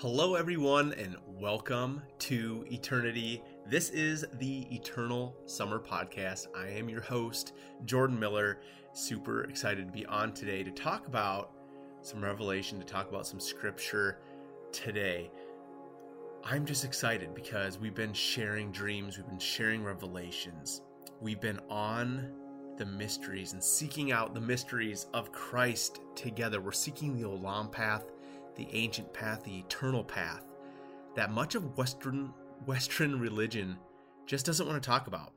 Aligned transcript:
Hello, 0.00 0.36
everyone, 0.36 0.92
and 0.92 1.16
welcome 1.26 2.00
to 2.20 2.64
Eternity. 2.70 3.42
This 3.66 3.90
is 3.90 4.24
the 4.34 4.72
Eternal 4.72 5.34
Summer 5.44 5.80
Podcast. 5.80 6.46
I 6.56 6.68
am 6.68 6.88
your 6.88 7.00
host, 7.00 7.54
Jordan 7.84 8.16
Miller. 8.16 8.60
Super 8.92 9.42
excited 9.42 9.88
to 9.88 9.92
be 9.92 10.06
on 10.06 10.32
today 10.32 10.62
to 10.62 10.70
talk 10.70 11.08
about 11.08 11.50
some 12.02 12.22
revelation, 12.22 12.78
to 12.78 12.86
talk 12.86 13.08
about 13.08 13.26
some 13.26 13.40
scripture 13.40 14.20
today. 14.70 15.32
I'm 16.44 16.64
just 16.64 16.84
excited 16.84 17.34
because 17.34 17.80
we've 17.80 17.96
been 17.96 18.12
sharing 18.12 18.70
dreams, 18.70 19.16
we've 19.16 19.26
been 19.26 19.40
sharing 19.40 19.82
revelations, 19.82 20.82
we've 21.20 21.40
been 21.40 21.58
on 21.68 22.30
the 22.76 22.86
mysteries 22.86 23.52
and 23.52 23.64
seeking 23.64 24.12
out 24.12 24.32
the 24.32 24.40
mysteries 24.40 25.06
of 25.12 25.32
Christ 25.32 26.02
together. 26.14 26.60
We're 26.60 26.70
seeking 26.70 27.20
the 27.20 27.26
Olam 27.26 27.72
path 27.72 28.04
the 28.58 28.68
ancient 28.72 29.10
path, 29.14 29.44
the 29.44 29.58
eternal 29.58 30.04
path, 30.04 30.44
that 31.14 31.30
much 31.30 31.54
of 31.54 31.78
Western 31.78 32.34
Western 32.66 33.18
religion 33.18 33.78
just 34.26 34.44
doesn't 34.44 34.66
want 34.66 34.82
to 34.82 34.86
talk 34.86 35.06
about. 35.06 35.32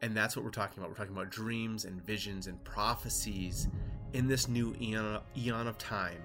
And 0.00 0.16
that's 0.16 0.36
what 0.36 0.44
we're 0.44 0.50
talking 0.50 0.78
about. 0.78 0.90
We're 0.90 0.96
talking 0.96 1.12
about 1.12 1.30
dreams 1.30 1.84
and 1.84 2.00
visions 2.02 2.46
and 2.46 2.62
prophecies 2.64 3.68
in 4.12 4.28
this 4.28 4.48
new 4.48 4.74
eon, 4.80 5.20
eon 5.36 5.66
of 5.66 5.76
time 5.78 6.22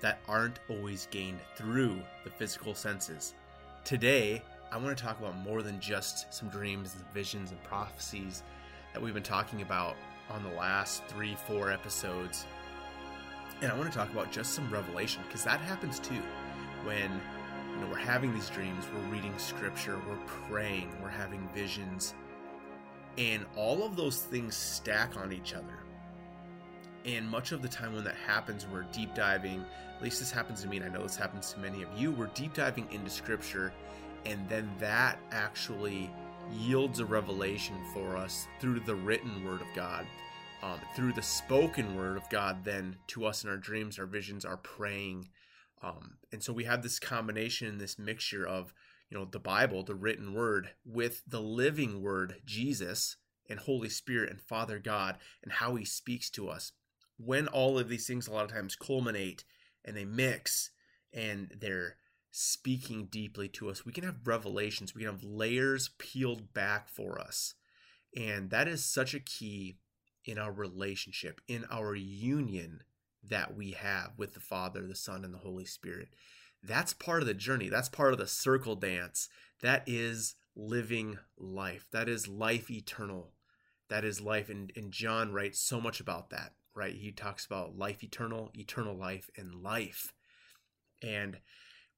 that 0.00 0.20
aren't 0.28 0.60
always 0.70 1.08
gained 1.10 1.40
through 1.56 2.00
the 2.22 2.30
physical 2.30 2.74
senses. 2.74 3.34
Today, 3.84 4.42
I 4.70 4.76
want 4.76 4.96
to 4.96 5.02
talk 5.02 5.18
about 5.18 5.36
more 5.38 5.62
than 5.62 5.80
just 5.80 6.32
some 6.32 6.48
dreams 6.50 6.94
and 6.94 7.04
visions 7.12 7.50
and 7.50 7.62
prophecies 7.64 8.42
that 8.92 9.02
we've 9.02 9.14
been 9.14 9.22
talking 9.22 9.62
about 9.62 9.96
on 10.30 10.44
the 10.44 10.50
last 10.50 11.02
three, 11.06 11.36
four 11.46 11.72
episodes 11.72 12.46
and 13.60 13.72
I 13.72 13.76
want 13.76 13.90
to 13.90 13.96
talk 13.96 14.10
about 14.12 14.30
just 14.30 14.54
some 14.54 14.70
revelation 14.70 15.22
because 15.26 15.44
that 15.44 15.60
happens 15.60 15.98
too. 15.98 16.22
When 16.84 17.10
you 17.74 17.80
know 17.80 17.88
we're 17.90 17.96
having 17.96 18.32
these 18.32 18.50
dreams, 18.50 18.84
we're 18.94 19.14
reading 19.14 19.36
scripture, 19.36 20.00
we're 20.08 20.16
praying, 20.48 20.92
we're 21.02 21.08
having 21.08 21.48
visions, 21.54 22.14
and 23.16 23.44
all 23.56 23.84
of 23.84 23.96
those 23.96 24.22
things 24.22 24.56
stack 24.56 25.16
on 25.16 25.32
each 25.32 25.54
other. 25.54 25.78
And 27.04 27.28
much 27.28 27.52
of 27.52 27.62
the 27.62 27.68
time 27.68 27.94
when 27.94 28.04
that 28.04 28.16
happens, 28.26 28.66
we're 28.66 28.82
deep 28.92 29.14
diving. 29.14 29.64
At 29.96 30.02
least 30.02 30.20
this 30.20 30.30
happens 30.30 30.62
to 30.62 30.68
me, 30.68 30.76
and 30.76 30.86
I 30.86 30.88
know 30.88 31.02
this 31.02 31.16
happens 31.16 31.52
to 31.52 31.58
many 31.58 31.82
of 31.82 31.88
you. 31.96 32.12
We're 32.12 32.26
deep 32.26 32.54
diving 32.54 32.86
into 32.92 33.10
scripture, 33.10 33.72
and 34.24 34.48
then 34.48 34.70
that 34.78 35.18
actually 35.30 36.10
yields 36.52 37.00
a 37.00 37.04
revelation 37.04 37.76
for 37.92 38.16
us 38.16 38.46
through 38.60 38.80
the 38.80 38.94
written 38.94 39.44
word 39.44 39.60
of 39.60 39.66
God 39.74 40.06
um, 40.62 40.80
through 40.94 41.12
the 41.12 41.22
spoken 41.22 41.96
word 41.96 42.16
of 42.16 42.28
God, 42.30 42.64
then 42.64 42.96
to 43.08 43.24
us 43.24 43.44
in 43.44 43.50
our 43.50 43.56
dreams, 43.56 43.98
our 43.98 44.06
visions, 44.06 44.44
our 44.44 44.56
praying. 44.56 45.28
Um, 45.82 46.18
and 46.32 46.42
so 46.42 46.52
we 46.52 46.64
have 46.64 46.82
this 46.82 46.98
combination, 46.98 47.78
this 47.78 47.98
mixture 47.98 48.46
of, 48.46 48.74
you 49.10 49.16
know, 49.16 49.24
the 49.24 49.38
Bible, 49.38 49.84
the 49.84 49.94
written 49.94 50.34
word, 50.34 50.70
with 50.84 51.22
the 51.26 51.40
living 51.40 52.02
word, 52.02 52.36
Jesus, 52.44 53.16
and 53.48 53.60
Holy 53.60 53.88
Spirit 53.88 54.30
and 54.30 54.40
Father 54.40 54.78
God, 54.78 55.18
and 55.42 55.52
how 55.52 55.76
He 55.76 55.84
speaks 55.84 56.28
to 56.30 56.48
us. 56.48 56.72
When 57.16 57.48
all 57.48 57.78
of 57.78 57.88
these 57.88 58.06
things 58.06 58.26
a 58.26 58.32
lot 58.32 58.44
of 58.44 58.52
times 58.52 58.76
culminate 58.76 59.44
and 59.84 59.96
they 59.96 60.04
mix 60.04 60.70
and 61.12 61.50
they're 61.58 61.96
speaking 62.30 63.06
deeply 63.06 63.48
to 63.48 63.70
us, 63.70 63.86
we 63.86 63.92
can 63.92 64.04
have 64.04 64.26
revelations, 64.26 64.94
we 64.94 65.02
can 65.02 65.10
have 65.10 65.24
layers 65.24 65.90
peeled 65.98 66.52
back 66.52 66.88
for 66.88 67.20
us. 67.20 67.54
And 68.16 68.50
that 68.50 68.68
is 68.68 68.84
such 68.84 69.14
a 69.14 69.20
key 69.20 69.78
in 70.28 70.38
our 70.38 70.52
relationship, 70.52 71.40
in 71.48 71.64
our 71.70 71.94
union 71.94 72.82
that 73.26 73.56
we 73.56 73.72
have 73.72 74.12
with 74.18 74.34
the 74.34 74.40
Father, 74.40 74.86
the 74.86 74.94
Son, 74.94 75.24
and 75.24 75.32
the 75.32 75.38
Holy 75.38 75.64
Spirit. 75.64 76.08
That's 76.62 76.92
part 76.92 77.22
of 77.22 77.26
the 77.26 77.34
journey. 77.34 77.70
That's 77.70 77.88
part 77.88 78.12
of 78.12 78.18
the 78.18 78.26
circle 78.26 78.76
dance. 78.76 79.30
That 79.62 79.84
is 79.86 80.34
living 80.54 81.18
life. 81.38 81.86
That 81.92 82.10
is 82.10 82.28
life 82.28 82.70
eternal. 82.70 83.32
That 83.88 84.04
is 84.04 84.20
life. 84.20 84.50
And, 84.50 84.70
and 84.76 84.92
John 84.92 85.32
writes 85.32 85.60
so 85.60 85.80
much 85.80 85.98
about 85.98 86.28
that, 86.28 86.52
right? 86.74 86.94
He 86.94 87.10
talks 87.10 87.46
about 87.46 87.78
life 87.78 88.04
eternal, 88.04 88.50
eternal 88.54 88.94
life, 88.94 89.30
and 89.34 89.62
life. 89.62 90.12
And 91.02 91.38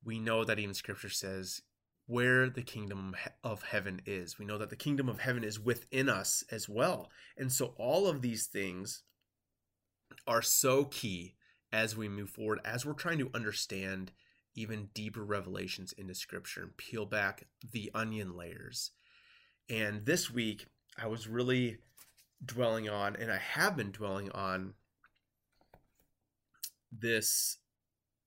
we 0.04 0.20
know 0.20 0.44
that 0.44 0.60
even 0.60 0.74
scripture 0.74 1.10
says 1.10 1.62
where 2.10 2.50
the 2.50 2.62
kingdom 2.62 3.14
of 3.44 3.62
heaven 3.62 4.02
is. 4.04 4.36
We 4.36 4.44
know 4.44 4.58
that 4.58 4.68
the 4.68 4.74
kingdom 4.74 5.08
of 5.08 5.20
heaven 5.20 5.44
is 5.44 5.60
within 5.60 6.08
us 6.08 6.42
as 6.50 6.68
well. 6.68 7.08
And 7.36 7.52
so 7.52 7.72
all 7.76 8.08
of 8.08 8.20
these 8.20 8.46
things 8.46 9.04
are 10.26 10.42
so 10.42 10.86
key 10.86 11.36
as 11.72 11.96
we 11.96 12.08
move 12.08 12.30
forward, 12.30 12.58
as 12.64 12.84
we're 12.84 12.94
trying 12.94 13.18
to 13.18 13.30
understand 13.32 14.10
even 14.56 14.88
deeper 14.92 15.24
revelations 15.24 15.92
into 15.92 16.12
scripture 16.12 16.62
and 16.62 16.76
peel 16.76 17.06
back 17.06 17.46
the 17.70 17.92
onion 17.94 18.36
layers. 18.36 18.90
And 19.68 20.04
this 20.04 20.28
week, 20.28 20.66
I 21.00 21.06
was 21.06 21.28
really 21.28 21.78
dwelling 22.44 22.88
on, 22.88 23.14
and 23.14 23.30
I 23.30 23.38
have 23.38 23.76
been 23.76 23.92
dwelling 23.92 24.32
on 24.32 24.74
this 26.90 27.58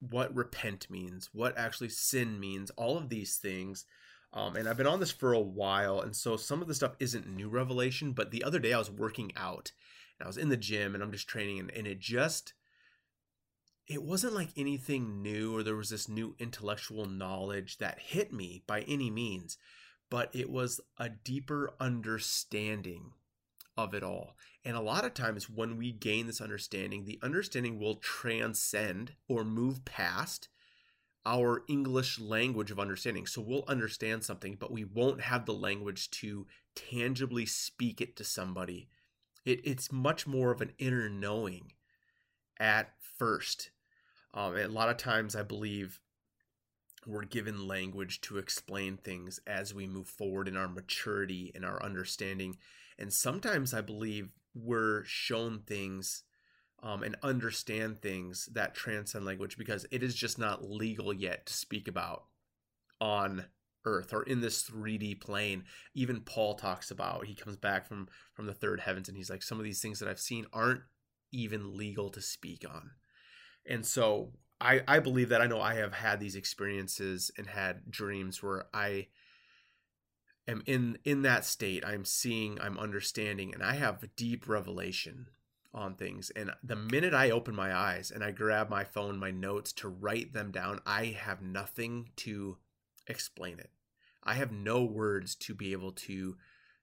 what 0.09 0.36
repent 0.36 0.90
means, 0.90 1.30
what 1.34 1.58
actually 1.58 1.90
sin 1.90 2.40
means, 2.40 2.72
all 2.72 2.97
of 2.97 3.09
these 3.09 3.38
things. 3.38 3.86
Um, 4.34 4.56
and 4.56 4.68
I've 4.68 4.78
been 4.78 4.88
on 4.88 5.00
this 5.00 5.12
for 5.12 5.34
a 5.34 5.40
while, 5.40 6.02
and 6.02 6.16
so 6.16 6.38
some 6.38 6.62
of 6.62 6.68
the 6.68 6.74
stuff 6.74 6.96
isn't 7.00 7.28
new 7.28 7.50
revelation. 7.50 8.14
But 8.14 8.31
the 8.31 8.44
other 8.44 8.59
day 8.59 8.74
I 8.74 8.80
was 8.80 8.90
working 8.90 9.31
out, 9.36 9.72
and 10.19 10.25
I 10.25 10.28
was 10.28 10.38
in 10.38 10.50
the 10.50 10.58
gym, 10.58 10.96
and 10.96 11.03
I'm 11.03 11.12
just 11.12 11.28
training, 11.28 11.59
and, 11.59 11.72
and 11.72 11.88
it 11.88 12.00
just 12.00 12.53
it 13.88 14.02
wasn't 14.02 14.34
like 14.34 14.50
anything 14.56 15.22
new 15.22 15.56
or 15.56 15.62
there 15.62 15.75
was 15.75 15.90
this 15.90 16.08
new 16.08 16.35
intellectual 16.40 17.06
knowledge 17.06 17.78
that 17.80 18.00
hit 18.00 18.31
me 18.31 18.64
by 18.66 18.81
any 18.81 19.09
means, 19.09 19.58
but 20.09 20.30
it 20.34 20.50
was 20.50 20.80
a 20.97 21.09
deeper 21.09 21.74
understanding 21.80 23.12
of 23.78 23.94
it 23.94 24.03
all. 24.03 24.35
And 24.66 24.75
a 24.78 24.81
lot 24.81 25.06
of 25.06 25.13
times 25.13 25.50
when 25.50 25.78
we 25.78 25.91
gain 25.91 26.28
this 26.28 26.41
understanding, 26.41 27.06
the 27.06 27.19
understanding 27.22 27.79
will 27.79 27.95
transcend 27.95 29.13
or 29.28 29.44
move 29.44 29.84
past 29.85 30.50
our 31.25 31.63
English 31.67 32.19
language 32.19 32.72
of 32.72 32.79
understanding. 32.79 33.25
So 33.25 33.41
we'll 33.41 33.66
understand 33.67 34.23
something, 34.23 34.57
but 34.59 34.72
we 34.72 34.84
won't 34.84 35.22
have 35.22 35.45
the 35.45 35.53
language 35.53 36.11
to 36.11 36.47
tangibly 36.75 37.45
speak 37.45 38.01
it 38.01 38.16
to 38.17 38.23
somebody. 38.23 38.89
It, 39.45 39.61
it's 39.63 39.91
much 39.91 40.28
more 40.28 40.51
of 40.51 40.61
an 40.61 40.73
inner 40.78 41.09
knowing 41.09 41.73
at 42.59 42.91
first. 43.17 43.72
Um, 44.34 44.57
a 44.57 44.67
lot 44.67 44.90
of 44.90 44.97
times, 44.97 45.35
I 45.35 45.44
believe 45.44 46.00
we're 47.06 47.25
given 47.25 47.68
language 47.68 48.22
to 48.22 48.38
explain 48.38 48.97
things 48.97 49.40
as 49.47 49.74
we 49.74 49.88
move 49.88 50.08
forward 50.08 50.47
in 50.47 50.58
our 50.58 50.68
maturity 50.68 51.52
and 51.56 51.66
our 51.66 51.81
understanding. 51.84 52.58
And 52.97 53.12
sometimes 53.12 53.74
I 53.74 53.81
believe 53.81 54.30
we're 54.53 55.03
shown 55.06 55.59
things 55.59 56.24
um, 56.81 57.02
and 57.03 57.16
understand 57.24 58.02
things 58.02 58.50
that 58.53 58.75
transcend 58.75 59.25
language 59.25 59.58
because 59.58 59.86
it 59.91 60.03
is 60.03 60.16
just 60.16 60.38
not 60.38 60.69
legal 60.69 61.14
yet 61.14 61.46
to 61.47 61.53
speak 61.53 61.88
about 61.88 62.25
on 63.00 63.46
earth 63.85 64.14
or 64.14 64.24
in 64.24 64.41
this 64.41 64.64
3D 64.64 65.20
plane. 65.20 65.64
Even 65.94 66.22
Paul 66.22 66.56
talks 66.56 66.91
about 66.91 67.25
he 67.25 67.35
comes 67.35 67.56
back 67.56 67.88
from 67.88 68.08
from 68.34 68.46
the 68.46 68.53
third 68.53 68.81
heavens 68.81 69.08
and 69.08 69.18
he's 69.18 69.30
like 69.30 69.44
some 69.44 69.58
of 69.58 69.64
these 69.64 69.81
things 69.81 70.00
that 70.00 70.09
I've 70.09 70.20
seen 70.20 70.46
aren't 70.53 70.81
even 71.31 71.78
legal 71.78 72.09
to 72.09 72.22
speak 72.22 72.66
on. 72.70 72.91
And 73.66 73.85
so 73.85 74.34
I 74.63 74.81
I 74.88 75.00
believe 75.00 75.29
that. 75.29 75.41
I 75.41 75.47
know 75.47 75.62
I 75.62 75.75
have 75.75 75.94
had 75.94 76.19
these 76.19 76.35
experiences 76.35 77.29
and 77.38 77.47
had 77.47 77.91
dreams 77.91 78.41
where 78.41 78.66
I 78.74 79.07
am 80.47 80.63
in 80.66 80.97
in 81.03 81.22
that 81.24 81.46
state. 81.46 81.85
I'm 81.85 82.06
seeing 82.06 82.59
i'm 82.62 82.78
understanding 82.78 83.53
and 83.53 83.63
i 83.63 83.73
have 83.73 84.16
deep 84.16 84.47
revelation 84.47 85.28
on 85.73 85.96
things. 85.96 86.29
And 86.35 86.52
the 86.63 86.75
minute 86.75 87.13
i 87.13 87.29
open 87.29 87.55
my 87.55 87.76
eyes 87.76 88.11
and 88.11 88.23
i 88.23 88.32
grab 88.32 88.70
my 88.70 88.84
phone 88.84 89.17
my 89.17 89.32
notes 89.32 89.72
to 89.73 89.88
write 89.90 90.34
them 90.34 90.52
down 90.52 90.79
i 90.85 91.05
have 91.05 91.41
nothing 91.41 92.09
to 92.17 92.58
explain 93.08 93.59
it. 93.59 93.72
I 94.23 94.35
have 94.35 94.52
no 94.52 94.84
words 94.84 95.35
to 95.35 95.53
be 95.53 95.73
able 95.73 95.91
to 95.91 96.38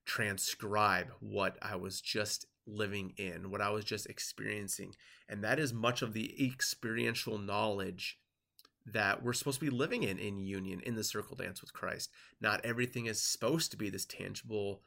transcribe 0.05 1.13
what 1.21 1.57
i 1.63 1.77
was 1.77 2.01
just 2.01 2.47
living 2.67 3.13
in 3.17 3.51
what 3.51 3.61
i 3.61 3.71
was 3.71 3.85
just 3.85 4.07
experiencing 4.07 4.95
and 5.29 5.43
that 5.43 5.59
is 5.59 5.73
much 5.73 6.03
of 6.03 6.13
the 6.13 6.35
experiential 6.45 7.39
knowledge 7.39 8.19
that 8.87 9.23
we're 9.23 9.33
supposed 9.33 9.61
to 9.61 9.67
be 9.67 9.71
living 9.71 10.03
in 10.03 10.19
in 10.19 10.39
union 10.39 10.81
in 10.81 10.95
the 10.95 11.05
circle 11.05 11.37
dance 11.37 11.61
with 11.61 11.73
Christ. 11.73 12.11
Not 12.41 12.65
everything 12.65 13.07
is 13.07 13.23
supposed 13.23 13.71
to 13.71 13.77
be 13.77 13.91
this 13.91 14.05
tangible 14.05 14.83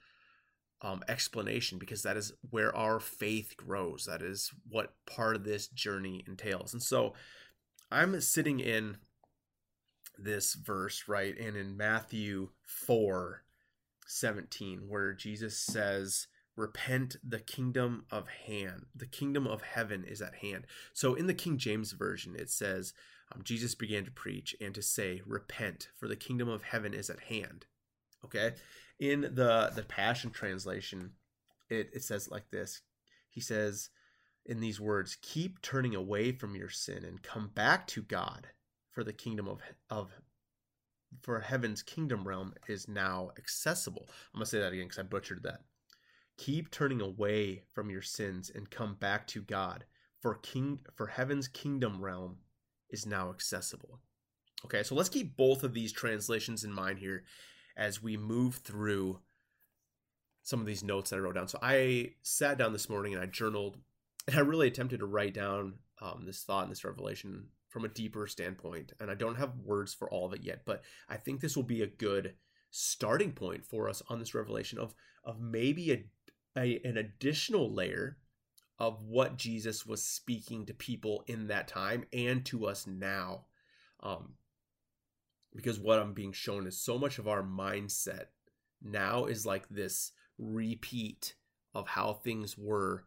um, 0.82 1.02
explanation 1.08 1.78
because 1.78 2.04
that 2.04 2.18
is 2.18 2.34
where 2.50 2.76
our 2.76 3.00
faith 3.00 3.56
grows. 3.56 4.06
That 4.06 4.22
is 4.22 4.52
what 4.70 4.94
part 5.06 5.36
of 5.36 5.44
this 5.44 5.68
journey 5.68 6.24
entails. 6.28 6.74
And 6.74 6.84
so 6.84 7.14
I'm 7.92 8.20
sitting 8.22 8.60
in 8.60 8.98
this 10.18 10.56
verse, 10.56 11.06
right? 11.08 11.38
And 11.38 11.56
in 11.56 11.78
Matthew 11.78 12.50
4 12.64 13.44
17, 14.06 14.82
where 14.90 15.14
Jesus 15.14 15.58
says, 15.58 16.28
repent 16.56 17.16
the 17.24 17.40
kingdom 17.40 18.06
of 18.12 18.28
hand 18.28 18.86
the 18.96 19.06
kingdom 19.06 19.48
of 19.48 19.62
heaven 19.62 20.04
is 20.04 20.22
at 20.22 20.36
hand. 20.36 20.66
So 20.94 21.16
in 21.16 21.28
the 21.28 21.34
king 21.34 21.58
james 21.58 21.92
version 21.94 22.36
it 22.36 22.50
says 22.50 22.94
um, 23.34 23.42
jesus 23.44 23.76
began 23.76 24.06
to 24.06 24.12
preach 24.12 24.56
and 24.62 24.74
to 24.76 24.82
say 24.82 25.22
repent 25.26 25.90
for 25.98 26.08
the 26.08 26.16
kingdom 26.16 26.50
of 26.50 26.64
heaven 26.64 26.94
is 26.94 27.10
at 27.10 27.22
hand. 27.22 27.66
Okay? 28.24 28.54
In 29.00 29.22
the 29.22 29.72
the 29.76 29.84
passion 29.88 30.30
translation 30.32 31.12
it, 31.70 31.90
it 31.94 32.04
says 32.04 32.30
like 32.30 32.52
this. 32.52 32.82
He 33.30 33.42
says 33.42 33.90
in 34.46 34.60
these 34.60 34.80
words 34.80 35.18
keep 35.22 35.62
turning 35.62 35.96
away 35.96 36.32
from 36.32 36.56
your 36.56 36.70
sin 36.70 37.04
and 37.04 37.24
come 37.24 37.50
back 37.56 37.88
to 37.88 38.02
god 38.02 38.48
for 38.92 39.04
the 39.04 39.14
kingdom 39.14 39.48
of 39.48 39.62
of 39.90 40.12
for 41.22 41.40
heaven's 41.40 41.82
kingdom 41.82 42.28
realm 42.28 42.54
is 42.68 42.88
now 42.88 43.32
accessible. 43.38 44.06
I'm 44.34 44.40
gonna 44.40 44.46
say 44.46 44.60
that 44.60 44.74
again 44.74 44.86
because 44.86 45.00
i 45.00 45.04
butchered 45.04 45.44
that 45.44 45.62
keep 46.38 46.72
turning 46.72 47.02
away 47.02 47.64
from 47.74 47.90
your 47.90 48.02
sins 48.02 48.52
and 48.54 48.70
come 48.70 48.96
back 48.96 49.28
to 49.28 49.42
God 49.42 49.86
for 50.22 50.36
king 50.36 50.80
for 50.96 51.08
heaven's 51.08 51.48
kingdom 51.48 52.02
realm 52.02 52.38
is 52.90 53.06
now 53.06 53.30
accessible. 53.30 54.00
Okay, 54.66 54.84
so 54.84 54.96
let's 54.96 55.10
keep 55.10 55.36
both 55.36 55.64
of 55.64 55.74
these 55.74 55.92
translations 55.92 56.64
in 56.64 56.72
mind 56.72 57.00
here 57.00 57.24
as 57.76 58.02
we 58.02 58.16
move 58.16 58.56
through 58.56 59.20
some 60.44 60.60
of 60.60 60.66
these 60.66 60.84
notes 60.84 61.10
that 61.10 61.18
I 61.18 61.20
wrote 61.20 61.36
down. 61.36 61.48
So 61.48 61.60
I 61.62 62.12
sat 62.22 62.58
down 62.58 62.74
this 62.74 62.90
morning 62.90 63.14
and 63.14 63.22
I 63.22 63.26
journaled 63.26 63.78
and 64.28 64.38
I 64.38 64.40
really 64.40 64.68
attempted 64.68 65.00
to 65.00 65.06
write 65.06 65.34
down 65.34 65.76
um, 66.02 66.24
this 66.26 66.44
thought 66.44 66.64
and 66.64 66.72
this 66.72 66.86
revelation 66.86 67.48
from 67.70 67.84
a 67.84 67.90
deeper 67.90 68.28
standpoint. 68.28 68.94
And 69.00 69.10
I 69.10 69.16
don't 69.16 69.38
have 69.38 69.58
words 69.64 69.94
for 69.94 70.10
all 70.10 70.26
of 70.26 70.34
it 70.34 70.44
yet, 70.44 70.62
but 70.66 70.84
I 71.10 71.18
think 71.18 71.42
this 71.42 71.56
will 71.56 71.64
be 71.64 71.82
a 71.82 71.88
good 71.88 72.36
starting 72.72 73.32
point 73.32 73.66
for 73.66 73.90
us 73.90 74.02
on 74.10 74.20
this 74.20 74.34
revelation 74.34 74.80
of 74.80 74.96
of 75.26 75.40
maybe 75.40 75.92
a 75.92 76.04
a, 76.58 76.80
an 76.84 76.98
additional 76.98 77.72
layer 77.72 78.18
of 78.80 79.04
what 79.04 79.38
Jesus 79.38 79.86
was 79.86 80.04
speaking 80.04 80.66
to 80.66 80.74
people 80.74 81.24
in 81.28 81.48
that 81.48 81.68
time 81.68 82.06
and 82.12 82.44
to 82.46 82.66
us 82.66 82.88
now. 82.88 83.46
Um, 84.02 84.34
because 85.56 85.80
what 85.80 86.00
I'm 86.00 86.14
being 86.14 86.32
shown 86.32 86.68
is 86.68 86.80
so 86.80 86.98
much 86.98 87.20
of 87.20 87.28
our 87.28 87.44
mindset 87.44 88.26
now 88.82 89.26
is 89.26 89.46
like 89.46 89.70
this 89.70 90.12
repeat 90.38 91.36
of 91.74 91.88
how 91.88 92.14
things 92.14 92.58
were 92.58 93.06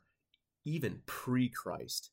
even 0.64 1.02
pre 1.06 1.49
Christ 1.49 2.10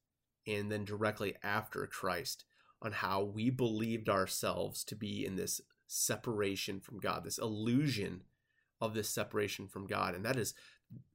and 0.47 0.71
then 0.71 0.85
directly 0.85 1.35
after 1.43 1.85
Christ 1.87 2.45
on 2.81 2.91
how 2.91 3.23
we 3.23 3.49
believed 3.49 4.09
ourselves 4.09 4.83
to 4.85 4.95
be 4.95 5.25
in 5.25 5.35
this 5.35 5.61
separation 5.87 6.79
from 6.79 6.99
God, 6.99 7.23
this 7.23 7.37
illusion 7.37 8.21
of 8.81 8.93
this 8.93 9.09
separation 9.09 9.67
from 9.67 9.87
God. 9.87 10.15
And 10.15 10.25
that 10.25 10.35
is 10.35 10.53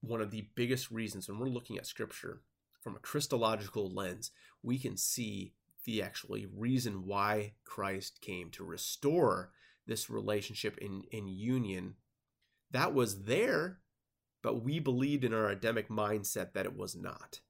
one 0.00 0.20
of 0.20 0.30
the 0.30 0.48
biggest 0.54 0.90
reasons 0.90 1.28
when 1.28 1.38
we're 1.38 1.46
looking 1.46 1.78
at 1.78 1.86
scripture 1.86 2.42
from 2.80 2.96
a 2.96 3.00
Christological 3.00 3.92
lens, 3.92 4.30
we 4.62 4.78
can 4.78 4.96
see 4.96 5.52
the 5.84 6.02
actually 6.02 6.46
reason 6.46 7.06
why 7.06 7.54
Christ 7.64 8.20
came 8.20 8.50
to 8.50 8.64
restore 8.64 9.50
this 9.86 10.10
relationship 10.10 10.78
in, 10.78 11.02
in 11.10 11.26
union. 11.28 11.94
That 12.70 12.94
was 12.94 13.24
there, 13.24 13.78
but 14.42 14.62
we 14.62 14.78
believed 14.78 15.24
in 15.24 15.32
our 15.32 15.48
Adamic 15.48 15.88
mindset 15.88 16.52
that 16.52 16.66
it 16.66 16.76
was 16.76 16.94
not. 16.94 17.40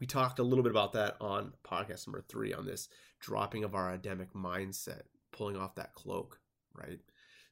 We 0.00 0.06
talked 0.06 0.38
a 0.38 0.42
little 0.42 0.64
bit 0.64 0.72
about 0.72 0.94
that 0.94 1.16
on 1.20 1.52
podcast 1.62 2.06
number 2.06 2.24
three 2.28 2.52
on 2.52 2.66
this 2.66 2.88
dropping 3.20 3.64
of 3.64 3.74
our 3.74 3.92
Adamic 3.92 4.32
mindset, 4.32 5.02
pulling 5.30 5.56
off 5.56 5.74
that 5.76 5.94
cloak, 5.94 6.40
right? 6.74 6.98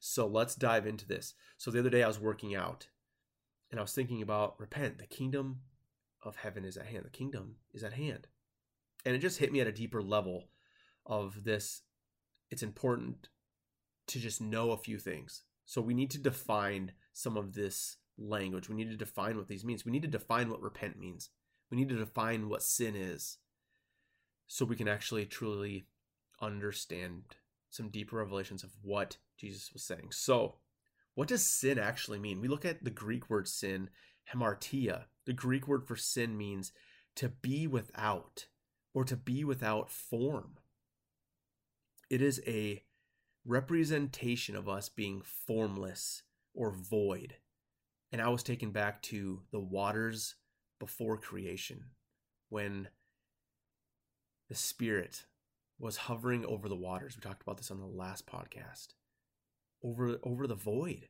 So 0.01 0.27
let's 0.27 0.55
dive 0.55 0.87
into 0.87 1.07
this. 1.07 1.35
So 1.59 1.71
the 1.71 1.79
other 1.79 1.91
day 1.91 2.03
I 2.03 2.09
was 2.09 2.19
working 2.19 2.55
out 2.55 2.89
and 3.71 3.79
I 3.79 3.83
was 3.83 3.93
thinking 3.93 4.23
about 4.23 4.59
repent. 4.59 4.99
The 4.99 5.07
kingdom 5.07 5.61
of 6.23 6.37
heaven 6.37 6.65
is 6.65 6.77
at 6.77 6.87
hand. 6.87 7.05
The 7.05 7.11
kingdom 7.11 7.57
is 7.73 7.83
at 7.83 7.93
hand. 7.93 8.27
And 9.05 9.15
it 9.15 9.21
just 9.21 9.39
hit 9.39 9.53
me 9.53 9.61
at 9.61 9.67
a 9.67 9.73
deeper 9.73 10.03
level 10.03 10.49
of 11.07 11.45
this. 11.45 11.83
It's 12.51 12.63
important 12.63 13.29
to 14.09 14.19
just 14.19 14.41
know 14.41 14.71
a 14.71 14.79
few 14.79 14.99
things. 14.99 15.43
So 15.65 15.81
we 15.81 15.95
need 15.95 16.11
to 16.13 16.19
define 16.19 16.93
some 17.13 17.37
of 17.37 17.55
this 17.55 17.97
language. 18.17 18.69
We 18.69 18.77
need 18.77 18.91
to 18.91 18.97
define 18.97 19.37
what 19.37 19.49
these 19.49 19.65
means. 19.65 19.85
We 19.85 19.93
need 19.93 20.03
to 20.03 20.09
define 20.09 20.51
what 20.51 20.63
repent 20.63 20.99
means. 20.99 21.31
We 21.71 21.77
need 21.77 21.91
to 21.91 21.97
define 21.97 22.49
what 22.49 22.63
sin 22.63 22.97
is 22.97 23.39
so 24.47 24.65
we 24.65 24.77
can 24.77 24.89
actually 24.89 25.27
truly 25.27 25.85
understand 26.41 27.37
some 27.71 27.91
deeper 27.91 28.17
revelations 28.17 28.65
of 28.65 28.71
what 28.83 29.19
Jesus 29.37 29.71
was 29.73 29.85
saying. 29.85 30.09
So, 30.11 30.57
what 31.19 31.27
does 31.27 31.45
sin 31.45 31.81
actually 31.81 32.21
mean? 32.21 32.41
We 32.41 32.47
look 32.47 32.65
at 32.65 32.85
the 32.85 32.93
Greek 32.93 33.29
word 33.29 33.49
sin, 33.49 33.91
hamartia. 34.33 35.07
The 35.27 35.33
Greek 35.33 35.67
word 35.67 35.85
for 35.85 35.97
sin 35.97 36.39
means 36.39 36.71
to 37.17 37.29
be 37.29 37.67
without 37.67 38.47
or 38.95 39.03
to 39.03 39.17
be 39.17 39.43
without 39.43 39.91
form. 39.91 40.59
It 42.09 42.23
is 42.23 42.41
a 42.47 42.85
representation 43.45 44.55
of 44.55 44.69
us 44.69 44.89
being 44.89 45.21
formless 45.25 46.23
or 46.55 46.71
void. 46.71 47.35
And 48.13 48.23
I 48.23 48.29
was 48.29 48.45
taken 48.45 48.71
back 48.71 49.03
to 49.03 49.43
the 49.51 49.59
waters 49.59 50.37
before 50.79 51.17
creation 51.17 51.87
when 52.49 52.91
the 54.49 54.55
Spirit 54.55 55.25
was 55.81 55.97
hovering 55.97 56.47
over 56.47 56.69
the 56.69 56.77
waters. 56.77 57.17
We 57.17 57.23
talked 57.23 57.43
about 57.43 57.57
this 57.57 57.73
on 57.73 57.81
the 57.81 57.87
last 57.87 58.25
podcast 58.25 58.93
over 59.83 60.19
over 60.23 60.47
the 60.47 60.55
void, 60.55 61.09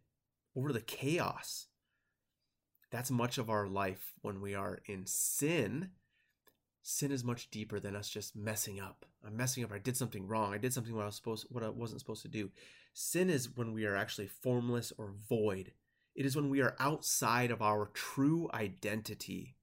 over 0.57 0.73
the 0.73 0.81
chaos. 0.81 1.67
That's 2.91 3.11
much 3.11 3.37
of 3.39 3.51
our 3.51 3.67
life 3.67 4.15
when 4.23 4.41
we 4.41 4.55
are 4.55 4.81
in 4.87 5.05
sin. 5.07 5.91
Sin 6.83 7.13
is 7.13 7.23
much 7.23 7.51
deeper 7.51 7.79
than 7.79 7.95
us 7.95 8.09
just 8.09 8.35
messing 8.35 8.81
up. 8.81 9.05
I'm 9.27 9.37
messing 9.37 9.63
up. 9.63 9.73
I 9.73 9.79
did 9.79 9.97
something 9.97 10.27
wrong. 10.27 10.55
I 10.55 10.59
did 10.59 10.73
something 10.73 10.95
what 10.95 11.03
I 11.03 11.07
was 11.07 11.17
supposed 11.17 11.47
what 11.51 11.63
I 11.63 11.69
wasn't 11.69 12.01
supposed 12.01 12.23
to 12.23 12.29
do. 12.29 12.51
Sin 12.95 13.31
is 13.31 13.55
when 13.55 13.73
we 13.73 13.85
are 13.85 13.97
actually 13.97 14.27
formless 14.27 14.93
or 14.97 15.13
void. 15.29 15.73
It 16.15 16.27
is 16.27 16.35
when 16.35 16.49
we 16.49 16.61
are 16.63 16.75
outside 16.81 17.51
of 17.51 17.63
our 17.63 17.91
true 17.95 18.51
identity. 18.53 19.55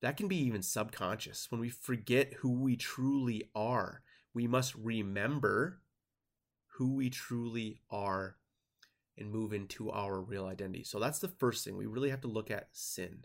That 0.00 0.16
can 0.16 0.28
be 0.28 0.36
even 0.36 0.62
subconscious. 0.62 1.50
When 1.50 1.60
we 1.60 1.68
forget 1.68 2.34
who 2.34 2.52
we 2.52 2.76
truly 2.76 3.50
are, 3.54 4.02
we 4.32 4.46
must 4.46 4.74
remember 4.74 5.80
who 6.76 6.94
we 6.94 7.08
truly 7.08 7.78
are 7.90 8.36
and 9.16 9.30
move 9.30 9.52
into 9.52 9.90
our 9.90 10.20
real 10.20 10.46
identity. 10.46 10.82
So 10.82 10.98
that's 10.98 11.20
the 11.20 11.28
first 11.28 11.64
thing. 11.64 11.76
We 11.76 11.86
really 11.86 12.10
have 12.10 12.22
to 12.22 12.28
look 12.28 12.50
at 12.50 12.68
sin. 12.72 13.24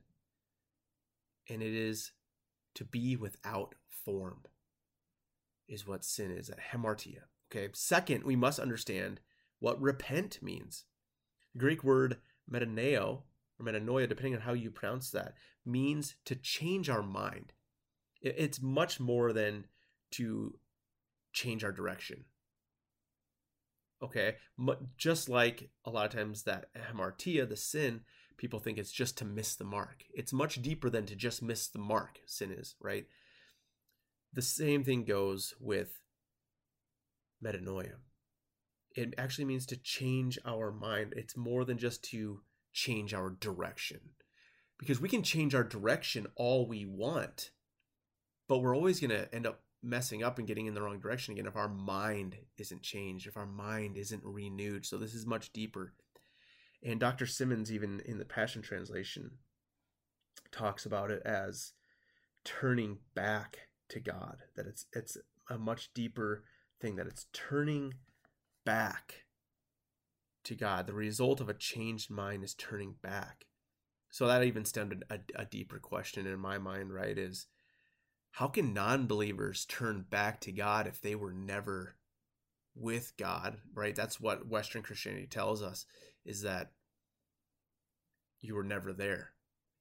And 1.49 1.63
it 1.63 1.73
is 1.73 2.11
to 2.75 2.85
be 2.85 3.15
without 3.15 3.73
form, 4.05 4.41
is 5.67 5.87
what 5.87 6.05
sin 6.05 6.31
is, 6.31 6.49
at 6.49 6.59
hamartia. 6.71 7.23
Okay. 7.51 7.69
Second, 7.73 8.23
we 8.23 8.35
must 8.35 8.59
understand 8.59 9.19
what 9.59 9.81
repent 9.81 10.43
means. 10.43 10.85
The 11.53 11.59
Greek 11.59 11.83
word 11.83 12.17
metanoeo 12.51 13.23
or 13.59 13.65
metanoia, 13.65 14.07
depending 14.07 14.35
on 14.35 14.41
how 14.41 14.53
you 14.53 14.69
pronounce 14.69 15.09
that, 15.09 15.33
means 15.65 16.15
to 16.25 16.35
change 16.35 16.87
our 16.87 17.01
mind. 17.01 17.53
It's 18.21 18.61
much 18.61 18.99
more 18.99 19.33
than 19.33 19.65
to 20.11 20.59
change 21.33 21.63
our 21.63 21.71
direction 21.71 22.25
okay 24.01 24.35
just 24.97 25.29
like 25.29 25.69
a 25.85 25.89
lot 25.89 26.05
of 26.05 26.11
times 26.11 26.43
that 26.43 26.67
hamartia 26.75 27.47
the 27.47 27.55
sin 27.55 28.01
people 28.39 28.59
think 28.59 28.77
it's 28.77 28.91
just 28.91 29.17
to 29.17 29.25
miss 29.25 29.55
the 29.55 29.65
mark. 29.65 30.05
It's 30.13 30.31
much 30.31 30.61
deeper 30.61 30.89
than 30.89 31.05
to 31.07 31.15
just 31.15 31.43
miss 31.43 31.67
the 31.67 31.77
mark 31.77 32.21
sin 32.25 32.51
is 32.51 32.75
right? 32.79 33.05
The 34.33 34.41
same 34.41 34.83
thing 34.83 35.03
goes 35.03 35.53
with 35.59 35.99
metanoia. 37.43 37.95
It 38.95 39.13
actually 39.17 39.45
means 39.45 39.65
to 39.67 39.77
change 39.77 40.39
our 40.45 40.71
mind. 40.71 41.13
It's 41.15 41.37
more 41.37 41.65
than 41.65 41.77
just 41.77 42.03
to 42.05 42.41
change 42.71 43.13
our 43.13 43.29
direction. 43.29 43.99
Because 44.77 45.01
we 45.01 45.09
can 45.09 45.23
change 45.23 45.53
our 45.53 45.63
direction 45.63 46.27
all 46.35 46.67
we 46.67 46.85
want 46.85 47.51
but 48.49 48.57
we're 48.57 48.75
always 48.75 48.99
going 48.99 49.11
to 49.11 49.33
end 49.33 49.47
up 49.47 49.61
messing 49.81 50.23
up 50.23 50.37
and 50.37 50.47
getting 50.47 50.65
in 50.65 50.73
the 50.73 50.81
wrong 50.81 50.99
direction 50.99 51.33
again 51.33 51.45
if 51.45 51.55
our 51.55 51.69
mind 51.69 52.35
isn't 52.57 52.81
changed, 52.81 53.27
if 53.27 53.37
our 53.37 53.45
mind 53.45 53.97
isn't 53.97 54.23
renewed. 54.23 54.85
So 54.85 54.97
this 54.97 55.13
is 55.13 55.25
much 55.25 55.53
deeper. 55.53 55.93
And 56.83 56.99
Dr. 56.99 57.25
Simmons, 57.25 57.71
even 57.71 58.01
in 58.05 58.17
the 58.17 58.25
Passion 58.25 58.61
Translation, 58.61 59.31
talks 60.51 60.85
about 60.85 61.11
it 61.11 61.21
as 61.25 61.73
turning 62.43 62.99
back 63.15 63.57
to 63.89 63.99
God. 63.99 64.37
That 64.55 64.67
it's 64.67 64.85
it's 64.93 65.17
a 65.49 65.57
much 65.57 65.93
deeper 65.93 66.43
thing. 66.79 66.95
That 66.95 67.07
it's 67.07 67.25
turning 67.33 67.95
back 68.65 69.25
to 70.45 70.55
God. 70.55 70.87
The 70.87 70.93
result 70.93 71.41
of 71.41 71.49
a 71.49 71.53
changed 71.53 72.09
mind 72.09 72.43
is 72.43 72.53
turning 72.53 72.95
back. 73.01 73.45
So 74.11 74.25
that 74.27 74.43
even 74.43 74.65
stemmed 74.65 75.03
a, 75.09 75.19
a 75.35 75.45
deeper 75.45 75.79
question 75.79 76.25
in 76.25 76.39
my 76.39 76.57
mind, 76.57 76.93
right? 76.93 77.17
Is 77.17 77.47
how 78.31 78.47
can 78.47 78.73
non 78.73 79.07
believers 79.07 79.65
turn 79.65 80.05
back 80.09 80.39
to 80.41 80.51
God 80.51 80.87
if 80.87 81.01
they 81.01 81.15
were 81.15 81.33
never 81.33 81.95
with 82.75 83.13
God, 83.17 83.57
right? 83.73 83.95
That's 83.95 84.19
what 84.19 84.47
Western 84.47 84.81
Christianity 84.81 85.27
tells 85.27 85.61
us 85.61 85.85
is 86.25 86.43
that 86.43 86.71
you 88.41 88.55
were 88.55 88.63
never 88.63 88.93
there. 88.93 89.31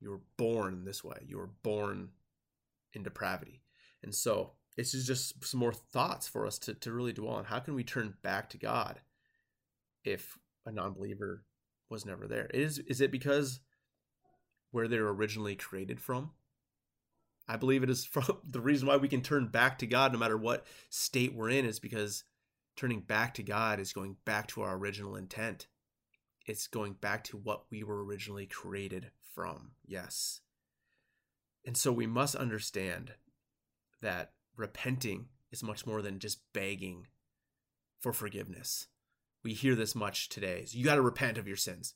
You 0.01 0.11
were 0.11 0.21
born 0.37 0.85
this 0.85 1.05
way. 1.05 1.19
You 1.27 1.39
were 1.39 1.51
born 1.63 2.11
in 2.93 3.03
depravity. 3.03 3.63
And 4.03 4.15
so 4.15 4.53
it's 4.77 4.93
just 4.93 5.45
some 5.45 5.61
more 5.61 5.73
thoughts 5.73 6.29
for 6.29 6.47
us 6.47 6.59
to, 6.61 6.75
to 6.75 6.93
really 6.93 7.13
dwell 7.13 7.35
on. 7.35 7.45
How 7.45 7.59
can 7.59 7.75
we 7.75 7.85
turn 7.85 8.15
back 8.23 8.49
to 8.51 8.59
God 8.59 9.01
if 10.05 10.39
a 10.67 10.73
non 10.73 10.93
believer 10.95 11.45
was 11.91 12.07
never 12.07 12.27
there? 12.27 12.47
Is, 12.55 12.79
is 12.79 13.01
it 13.01 13.11
because 13.11 13.61
where 14.71 14.89
they're 14.89 15.09
originally 15.09 15.57
created 15.57 16.01
from? 16.01 16.31
I 17.49 17.57
believe 17.57 17.83
it 17.83 17.91
is 17.91 18.05
from 18.05 18.25
the 18.49 18.61
reason 18.61 18.87
why 18.87 18.97
we 18.97 19.09
can 19.09 19.23
turn 19.23 19.49
back 19.49 19.79
to 19.79 19.87
God 19.87 20.13
no 20.13 20.19
matter 20.19 20.37
what 20.37 20.67
state 20.91 21.35
we're 21.35 21.51
in 21.51 21.65
is 21.65 21.81
because 21.81 22.25
turning 22.77 23.01
back 23.01 23.35
to 23.35 23.43
God 23.43 23.81
is 23.81 23.93
going 23.93 24.17
back 24.25 24.47
to 24.49 24.63
our 24.63 24.77
original 24.77 25.17
intent. 25.17 25.67
It's 26.47 26.67
going 26.67 26.95
back 26.95 27.25
to 27.25 27.37
what 27.37 27.65
we 27.71 27.83
were 27.83 28.05
originally 28.05 28.47
created 28.47 29.11
from. 29.35 29.73
Yes. 29.87 30.41
And 31.67 31.77
so 31.77 31.93
we 31.93 32.07
must 32.07 32.37
understand 32.37 33.13
that 34.01 34.33
repenting 34.57 35.27
is 35.51 35.63
much 35.63 35.87
more 35.87 36.03
than 36.03 36.19
just 36.19 36.41
begging 36.53 37.07
for 38.01 38.13
forgiveness. 38.13 38.87
We 39.43 39.55
hear 39.55 39.75
this 39.75 39.95
much 39.95 40.29
today. 40.29 40.65
So 40.67 40.79
you 40.79 40.85
got 40.85 40.97
to 40.97 41.03
repent 41.03 41.39
of 41.39 41.49
your 41.49 41.57
sins. 41.57 41.95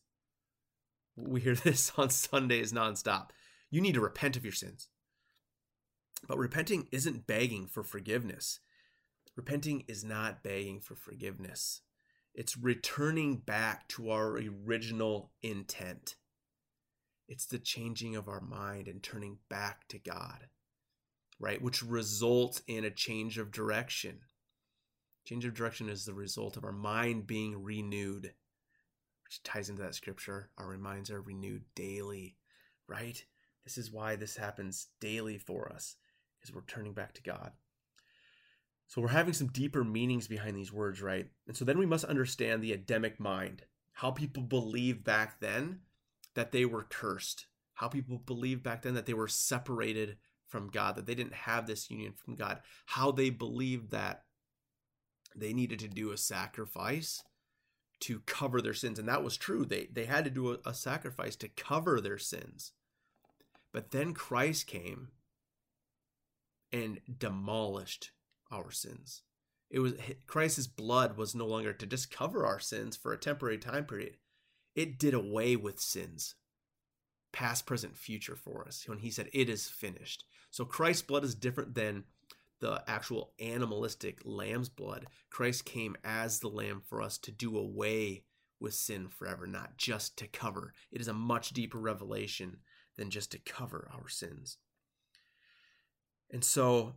We 1.16 1.40
hear 1.40 1.54
this 1.56 1.92
on 1.96 2.10
Sundays 2.10 2.72
nonstop. 2.72 3.30
You 3.70 3.80
need 3.80 3.94
to 3.94 4.00
repent 4.00 4.36
of 4.36 4.44
your 4.44 4.52
sins. 4.52 4.88
But 6.26 6.38
repenting 6.38 6.88
isn't 6.92 7.26
begging 7.26 7.66
for 7.66 7.82
forgiveness. 7.82 8.60
Repenting 9.36 9.84
is 9.88 10.04
not 10.04 10.42
begging 10.42 10.80
for 10.80 10.94
forgiveness. 10.94 11.80
It's 12.34 12.56
returning 12.56 13.36
back 13.36 13.88
to 13.88 14.10
our 14.10 14.38
original 14.38 15.32
intent. 15.42 16.16
It's 17.28 17.46
the 17.46 17.58
changing 17.58 18.16
of 18.16 18.28
our 18.28 18.40
mind 18.40 18.88
and 18.88 19.02
turning 19.02 19.38
back 19.48 19.88
to 19.88 19.98
God, 19.98 20.48
right? 21.38 21.60
Which 21.60 21.82
results 21.82 22.62
in 22.66 22.84
a 22.84 22.90
change 22.90 23.38
of 23.38 23.52
direction. 23.52 24.20
Change 25.24 25.44
of 25.44 25.54
direction 25.54 25.88
is 25.88 26.04
the 26.04 26.14
result 26.14 26.56
of 26.56 26.64
our 26.64 26.72
mind 26.72 27.26
being 27.26 27.62
renewed, 27.62 28.32
which 29.24 29.42
ties 29.44 29.68
into 29.68 29.82
that 29.82 29.94
scripture. 29.94 30.50
Our 30.58 30.76
minds 30.76 31.10
are 31.10 31.20
renewed 31.20 31.62
daily, 31.74 32.36
right? 32.88 33.24
This 33.64 33.78
is 33.78 33.92
why 33.92 34.16
this 34.16 34.36
happens 34.36 34.88
daily 35.00 35.38
for 35.38 35.70
us, 35.72 35.96
because 36.42 36.54
we're 36.54 36.62
turning 36.62 36.92
back 36.92 37.14
to 37.14 37.22
God. 37.22 37.52
So 38.88 39.00
we're 39.00 39.08
having 39.08 39.32
some 39.32 39.46
deeper 39.46 39.84
meanings 39.84 40.28
behind 40.28 40.56
these 40.56 40.72
words, 40.72 41.00
right? 41.00 41.26
And 41.46 41.56
so 41.56 41.64
then 41.64 41.78
we 41.78 41.86
must 41.86 42.04
understand 42.04 42.62
the 42.62 42.72
Adamic 42.72 43.18
mind, 43.18 43.62
how 43.94 44.10
people 44.10 44.42
believed 44.42 45.04
back 45.04 45.40
then 45.40 45.80
that 46.34 46.52
they 46.52 46.64
were 46.64 46.86
cursed, 46.88 47.46
how 47.74 47.88
people 47.88 48.18
believed 48.18 48.62
back 48.62 48.82
then 48.82 48.94
that 48.94 49.06
they 49.06 49.14
were 49.14 49.28
separated 49.28 50.16
from 50.48 50.68
God, 50.68 50.96
that 50.96 51.06
they 51.06 51.14
didn't 51.14 51.32
have 51.32 51.66
this 51.66 51.90
union 51.90 52.12
from 52.12 52.34
God, 52.34 52.60
how 52.84 53.10
they 53.10 53.30
believed 53.30 53.92
that 53.92 54.24
they 55.34 55.54
needed 55.54 55.78
to 55.78 55.88
do 55.88 56.10
a 56.10 56.18
sacrifice 56.18 57.22
to 58.00 58.20
cover 58.26 58.60
their 58.60 58.74
sins. 58.74 58.98
And 58.98 59.08
that 59.08 59.24
was 59.24 59.36
true. 59.36 59.64
They, 59.64 59.88
they 59.90 60.04
had 60.04 60.24
to 60.24 60.30
do 60.30 60.52
a, 60.52 60.58
a 60.66 60.74
sacrifice 60.74 61.36
to 61.36 61.48
cover 61.48 62.00
their 62.00 62.18
sins. 62.18 62.72
But 63.72 63.92
then 63.92 64.12
Christ 64.12 64.66
came 64.66 65.08
and 66.72 67.00
demolished 67.18 68.10
our 68.50 68.70
sins. 68.70 69.22
It 69.70 69.80
was 69.80 69.94
Christ's 70.26 70.66
blood 70.66 71.16
was 71.16 71.34
no 71.34 71.46
longer 71.46 71.72
to 71.72 71.86
just 71.86 72.10
cover 72.10 72.46
our 72.46 72.60
sins 72.60 72.96
for 72.96 73.12
a 73.12 73.18
temporary 73.18 73.58
time 73.58 73.84
period. 73.84 74.16
It 74.74 74.98
did 74.98 75.14
away 75.14 75.56
with 75.56 75.80
sins, 75.80 76.34
past, 77.32 77.66
present, 77.66 77.96
future 77.96 78.36
for 78.36 78.66
us. 78.66 78.84
When 78.86 78.98
he 78.98 79.10
said 79.10 79.28
it 79.32 79.48
is 79.48 79.68
finished. 79.68 80.24
So 80.50 80.64
Christ's 80.64 81.02
blood 81.02 81.24
is 81.24 81.34
different 81.34 81.74
than 81.74 82.04
the 82.60 82.82
actual 82.86 83.32
animalistic 83.40 84.20
lamb's 84.24 84.68
blood. 84.68 85.06
Christ 85.30 85.64
came 85.64 85.96
as 86.04 86.38
the 86.38 86.48
lamb 86.48 86.82
for 86.86 87.02
us 87.02 87.18
to 87.18 87.32
do 87.32 87.56
away 87.56 88.24
with 88.60 88.74
sin 88.74 89.08
forever, 89.08 89.46
not 89.46 89.76
just 89.76 90.16
to 90.18 90.28
cover. 90.28 90.72
It 90.92 91.00
is 91.00 91.08
a 91.08 91.14
much 91.14 91.50
deeper 91.50 91.78
revelation 91.78 92.58
than 92.96 93.10
just 93.10 93.32
to 93.32 93.38
cover 93.38 93.90
our 93.92 94.08
sins. 94.08 94.58
And 96.32 96.42
so 96.42 96.94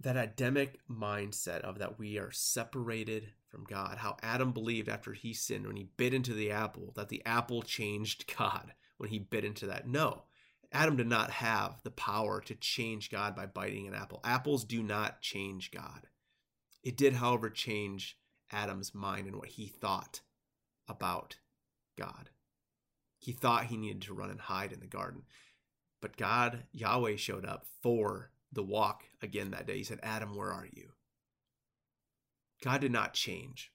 that 0.00 0.16
Adamic 0.16 0.78
mindset 0.88 1.62
of 1.62 1.78
that 1.78 1.98
we 1.98 2.18
are 2.18 2.30
separated 2.30 3.32
from 3.48 3.64
God, 3.64 3.98
how 3.98 4.16
Adam 4.22 4.52
believed 4.52 4.88
after 4.88 5.14
he 5.14 5.32
sinned 5.32 5.66
when 5.66 5.76
he 5.76 5.88
bit 5.96 6.12
into 6.12 6.34
the 6.34 6.50
apple, 6.50 6.92
that 6.96 7.08
the 7.08 7.22
apple 7.24 7.62
changed 7.62 8.32
God 8.38 8.74
when 8.98 9.08
he 9.08 9.18
bit 9.18 9.44
into 9.44 9.66
that. 9.66 9.88
No, 9.88 10.24
Adam 10.72 10.96
did 10.96 11.06
not 11.06 11.30
have 11.30 11.82
the 11.82 11.90
power 11.90 12.40
to 12.42 12.54
change 12.54 13.10
God 13.10 13.34
by 13.34 13.46
biting 13.46 13.86
an 13.86 13.94
apple. 13.94 14.20
Apples 14.24 14.64
do 14.64 14.82
not 14.82 15.22
change 15.22 15.70
God. 15.70 16.08
It 16.82 16.96
did, 16.96 17.14
however, 17.14 17.48
change 17.50 18.18
Adam's 18.52 18.94
mind 18.94 19.26
and 19.26 19.36
what 19.36 19.48
he 19.48 19.66
thought 19.66 20.20
about 20.88 21.36
God. 21.98 22.30
He 23.18 23.32
thought 23.32 23.66
he 23.66 23.76
needed 23.76 24.02
to 24.02 24.14
run 24.14 24.30
and 24.30 24.40
hide 24.40 24.72
in 24.72 24.80
the 24.80 24.86
garden. 24.86 25.22
But 26.00 26.16
God, 26.16 26.64
Yahweh, 26.72 27.16
showed 27.16 27.44
up 27.44 27.66
for 27.82 28.30
the 28.52 28.62
walk 28.62 29.04
again 29.22 29.50
that 29.50 29.66
day. 29.66 29.78
He 29.78 29.84
said, 29.84 30.00
Adam, 30.02 30.36
where 30.36 30.52
are 30.52 30.66
you? 30.70 30.90
God 32.62 32.80
did 32.80 32.92
not 32.92 33.14
change, 33.14 33.72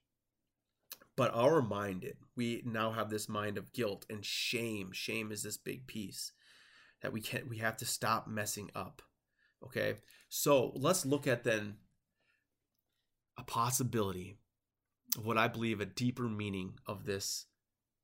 but 1.15 1.33
our 1.33 1.61
mind 1.61 2.01
did. 2.01 2.17
We 2.35 2.63
now 2.65 2.91
have 2.91 3.09
this 3.09 3.29
mind 3.29 3.57
of 3.57 3.73
guilt 3.73 4.05
and 4.09 4.25
shame. 4.25 4.91
Shame 4.91 5.31
is 5.31 5.43
this 5.43 5.57
big 5.57 5.87
piece 5.87 6.31
that 7.01 7.13
we 7.13 7.21
can't, 7.21 7.47
we 7.47 7.57
have 7.57 7.77
to 7.77 7.85
stop 7.85 8.27
messing 8.27 8.69
up. 8.75 9.01
Okay. 9.63 9.95
So 10.29 10.71
let's 10.75 11.05
look 11.05 11.27
at 11.27 11.43
then 11.43 11.75
a 13.37 13.43
possibility 13.43 14.37
of 15.17 15.25
what 15.25 15.37
I 15.37 15.47
believe 15.47 15.81
a 15.81 15.85
deeper 15.85 16.23
meaning 16.23 16.73
of 16.87 17.05
this 17.05 17.45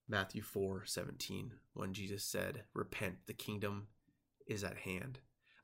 Matthew 0.09 0.41
4 0.41 0.85
17, 0.85 1.53
when 1.73 1.93
Jesus 1.93 2.23
said, 2.23 2.63
Repent, 2.73 3.15
the 3.25 3.33
kingdom 3.33 3.87
is 4.47 4.63
at 4.63 4.77
hand. 4.77 5.19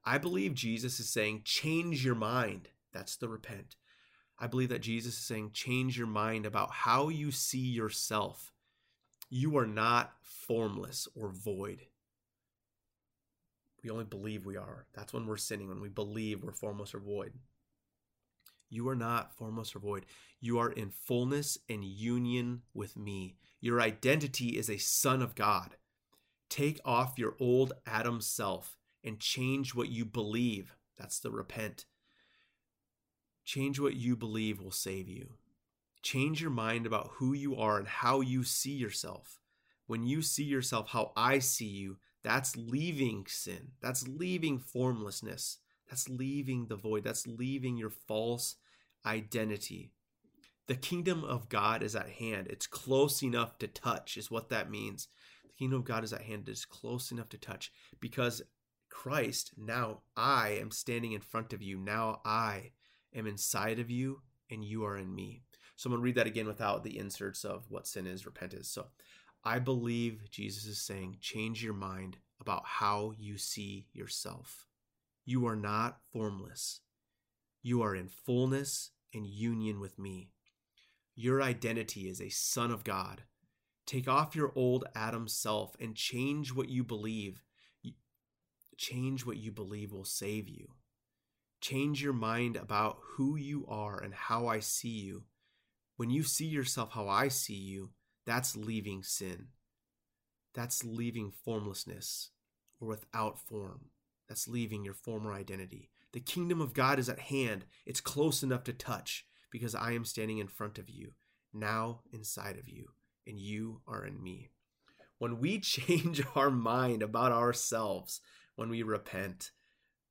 I 0.05 0.17
believe 0.17 0.53
Jesus 0.53 0.99
is 0.99 1.11
saying, 1.11 1.41
change 1.45 2.03
your 2.03 2.15
mind. 2.15 2.69
That's 2.93 3.15
the 3.15 3.29
repent. 3.29 3.75
I 4.39 4.47
believe 4.47 4.69
that 4.69 4.81
Jesus 4.81 5.13
is 5.13 5.25
saying, 5.25 5.51
change 5.53 5.97
your 5.97 6.07
mind 6.07 6.45
about 6.45 6.71
how 6.71 7.09
you 7.09 7.31
see 7.31 7.59
yourself. 7.59 8.51
You 9.29 9.57
are 9.57 9.65
not 9.65 10.13
formless 10.21 11.07
or 11.15 11.31
void. 11.31 11.81
We 13.83 13.89
only 13.89 14.05
believe 14.05 14.45
we 14.45 14.57
are. 14.57 14.87
That's 14.93 15.13
when 15.13 15.25
we're 15.25 15.37
sinning, 15.37 15.69
when 15.69 15.81
we 15.81 15.89
believe 15.89 16.43
we're 16.43 16.53
formless 16.53 16.93
or 16.93 16.99
void. 16.99 17.33
You 18.69 18.89
are 18.89 18.95
not 18.95 19.37
formless 19.37 19.75
or 19.75 19.79
void. 19.79 20.05
You 20.39 20.57
are 20.59 20.71
in 20.71 20.89
fullness 20.89 21.57
and 21.69 21.83
union 21.83 22.63
with 22.73 22.97
me. 22.97 23.35
Your 23.61 23.79
identity 23.79 24.57
is 24.57 24.69
a 24.69 24.77
son 24.77 25.21
of 25.21 25.35
God. 25.35 25.75
Take 26.53 26.79
off 26.85 27.17
your 27.17 27.33
old 27.39 27.73
Adam 27.87 28.21
self 28.21 28.77
and 29.03 29.19
change 29.19 29.73
what 29.73 29.89
you 29.89 30.05
believe. 30.05 30.75
That's 30.99 31.17
the 31.17 31.31
repent. 31.31 31.85
Change 33.43 33.79
what 33.79 33.95
you 33.95 34.15
believe 34.15 34.61
will 34.61 34.69
save 34.69 35.09
you. 35.09 35.31
Change 36.03 36.43
your 36.43 36.51
mind 36.51 36.85
about 36.85 37.13
who 37.13 37.33
you 37.33 37.55
are 37.55 37.79
and 37.79 37.87
how 37.87 38.21
you 38.21 38.43
see 38.43 38.73
yourself. 38.73 39.39
When 39.87 40.03
you 40.03 40.21
see 40.21 40.43
yourself 40.43 40.89
how 40.89 41.11
I 41.17 41.39
see 41.39 41.65
you, 41.65 41.97
that's 42.23 42.55
leaving 42.55 43.25
sin. 43.27 43.71
That's 43.81 44.07
leaving 44.07 44.59
formlessness. 44.59 45.57
That's 45.89 46.07
leaving 46.07 46.67
the 46.67 46.75
void. 46.75 47.03
That's 47.03 47.25
leaving 47.25 47.77
your 47.77 47.89
false 47.89 48.57
identity. 49.07 49.89
The 50.67 50.75
kingdom 50.75 51.23
of 51.23 51.49
God 51.49 51.81
is 51.81 51.95
at 51.95 52.09
hand. 52.09 52.45
It's 52.47 52.67
close 52.67 53.23
enough 53.23 53.57
to 53.57 53.67
touch, 53.67 54.17
is 54.17 54.29
what 54.29 54.49
that 54.49 54.69
means. 54.69 55.07
The 55.53 55.63
kingdom 55.63 55.79
of 55.79 55.85
God 55.85 56.03
is 56.03 56.13
at 56.13 56.23
hand. 56.23 56.47
It 56.47 56.51
is 56.51 56.65
close 56.65 57.11
enough 57.11 57.29
to 57.29 57.37
touch 57.37 57.71
because 57.99 58.41
Christ, 58.89 59.51
now 59.57 60.01
I 60.15 60.57
am 60.61 60.71
standing 60.71 61.13
in 61.13 61.21
front 61.21 61.53
of 61.53 61.61
you. 61.61 61.77
Now 61.77 62.21
I 62.25 62.71
am 63.13 63.27
inside 63.27 63.79
of 63.79 63.89
you 63.89 64.21
and 64.49 64.63
you 64.63 64.85
are 64.85 64.97
in 64.97 65.13
me. 65.13 65.41
So 65.75 65.87
I'm 65.87 65.91
going 65.91 66.01
to 66.01 66.03
read 66.03 66.15
that 66.15 66.27
again 66.27 66.47
without 66.47 66.83
the 66.83 66.97
inserts 66.97 67.43
of 67.43 67.65
what 67.69 67.87
sin 67.87 68.05
is, 68.05 68.25
repent 68.25 68.53
is. 68.53 68.69
So 68.69 68.87
I 69.43 69.59
believe 69.59 70.29
Jesus 70.29 70.65
is 70.65 70.81
saying, 70.81 71.17
change 71.19 71.63
your 71.63 71.73
mind 71.73 72.17
about 72.39 72.63
how 72.65 73.13
you 73.17 73.37
see 73.37 73.87
yourself. 73.93 74.67
You 75.25 75.47
are 75.47 75.55
not 75.55 75.99
formless. 76.11 76.81
You 77.61 77.81
are 77.81 77.95
in 77.95 78.09
fullness 78.09 78.91
and 79.13 79.25
union 79.25 79.79
with 79.79 79.97
me. 79.97 80.29
Your 81.15 81.41
identity 81.41 82.09
is 82.09 82.21
a 82.21 82.29
son 82.29 82.71
of 82.71 82.83
God. 82.83 83.23
Take 83.85 84.07
off 84.07 84.35
your 84.35 84.51
old 84.55 84.85
Adam 84.95 85.27
self 85.27 85.75
and 85.79 85.95
change 85.95 86.53
what 86.53 86.69
you 86.69 86.83
believe 86.83 87.43
Change 88.77 89.25
what 89.25 89.37
you 89.37 89.51
believe 89.51 89.91
will 89.93 90.03
save 90.03 90.49
you. 90.49 90.71
Change 91.61 92.03
your 92.03 92.13
mind 92.13 92.55
about 92.57 92.97
who 93.01 93.35
you 93.37 93.65
are 93.69 94.01
and 94.01 94.13
how 94.13 94.47
I 94.47 94.59
see 94.59 94.89
you. 94.89 95.25
When 95.95 96.09
you 96.09 96.23
see 96.23 96.47
yourself 96.47 96.91
how 96.93 97.07
I 97.07 97.27
see 97.27 97.53
you, 97.55 97.91
that's 98.25 98.55
leaving 98.57 99.03
sin. 99.03 99.47
that's 100.53 100.83
leaving 100.83 101.31
formlessness 101.31 102.29
or 102.79 102.87
without 102.87 103.39
form. 103.39 103.89
That's 104.27 104.47
leaving 104.47 104.83
your 104.83 104.93
former 104.93 105.33
identity. 105.33 105.89
The 106.13 106.19
kingdom 106.19 106.61
of 106.61 106.73
God 106.73 106.99
is 106.99 107.09
at 107.09 107.19
hand. 107.19 107.65
It's 107.85 108.01
close 108.01 108.43
enough 108.43 108.63
to 108.65 108.73
touch 108.73 109.25
because 109.51 109.75
I 109.75 109.91
am 109.93 110.05
standing 110.05 110.37
in 110.37 110.47
front 110.47 110.77
of 110.77 110.89
you, 110.89 111.13
now 111.53 112.01
inside 112.11 112.57
of 112.57 112.69
you, 112.69 112.89
and 113.27 113.39
you 113.39 113.81
are 113.87 114.05
in 114.05 114.21
me. 114.21 114.49
When 115.17 115.39
we 115.39 115.59
change 115.61 116.21
our 116.35 116.51
mind 116.51 117.01
about 117.01 117.31
ourselves, 117.31 118.21
when 118.55 118.69
we 118.69 118.83
repent, 118.83 119.51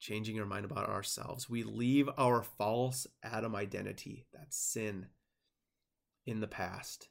changing 0.00 0.38
our 0.40 0.47
mind 0.47 0.64
about 0.64 0.88
ourselves, 0.88 1.49
we 1.49 1.62
leave 1.62 2.09
our 2.19 2.42
false 2.42 3.07
Adam 3.23 3.54
identity, 3.54 4.26
that 4.33 4.52
sin, 4.52 5.07
in 6.26 6.40
the 6.40 6.49
past. 6.49 7.09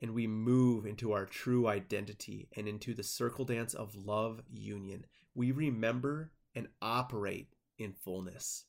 And 0.00 0.12
we 0.12 0.26
move 0.26 0.84
into 0.86 1.12
our 1.12 1.26
true 1.26 1.68
identity 1.68 2.48
and 2.56 2.66
into 2.66 2.94
the 2.94 3.04
circle 3.04 3.44
dance 3.44 3.74
of 3.74 3.94
love 3.94 4.42
union. 4.50 5.06
We 5.34 5.52
remember 5.52 6.32
and 6.54 6.68
operate 6.80 7.54
in 7.78 7.92
fullness. 7.92 8.64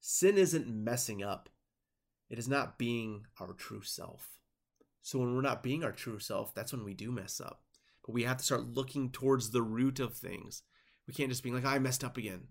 Sin 0.00 0.38
isn't 0.38 0.66
messing 0.66 1.22
up, 1.22 1.48
it 2.28 2.38
is 2.38 2.48
not 2.48 2.78
being 2.78 3.26
our 3.38 3.52
true 3.52 3.82
self. 3.82 4.39
So 5.02 5.18
when 5.18 5.34
we're 5.34 5.40
not 5.40 5.62
being 5.62 5.82
our 5.82 5.92
true 5.92 6.18
self, 6.18 6.54
that's 6.54 6.72
when 6.72 6.84
we 6.84 6.94
do 6.94 7.10
mess 7.10 7.40
up. 7.40 7.62
But 8.04 8.12
we 8.12 8.24
have 8.24 8.38
to 8.38 8.44
start 8.44 8.74
looking 8.74 9.10
towards 9.10 9.50
the 9.50 9.62
root 9.62 10.00
of 10.00 10.14
things. 10.14 10.62
We 11.06 11.14
can't 11.14 11.30
just 11.30 11.42
be 11.42 11.50
like, 11.50 11.64
I 11.64 11.78
messed 11.78 12.04
up 12.04 12.16
again. 12.16 12.48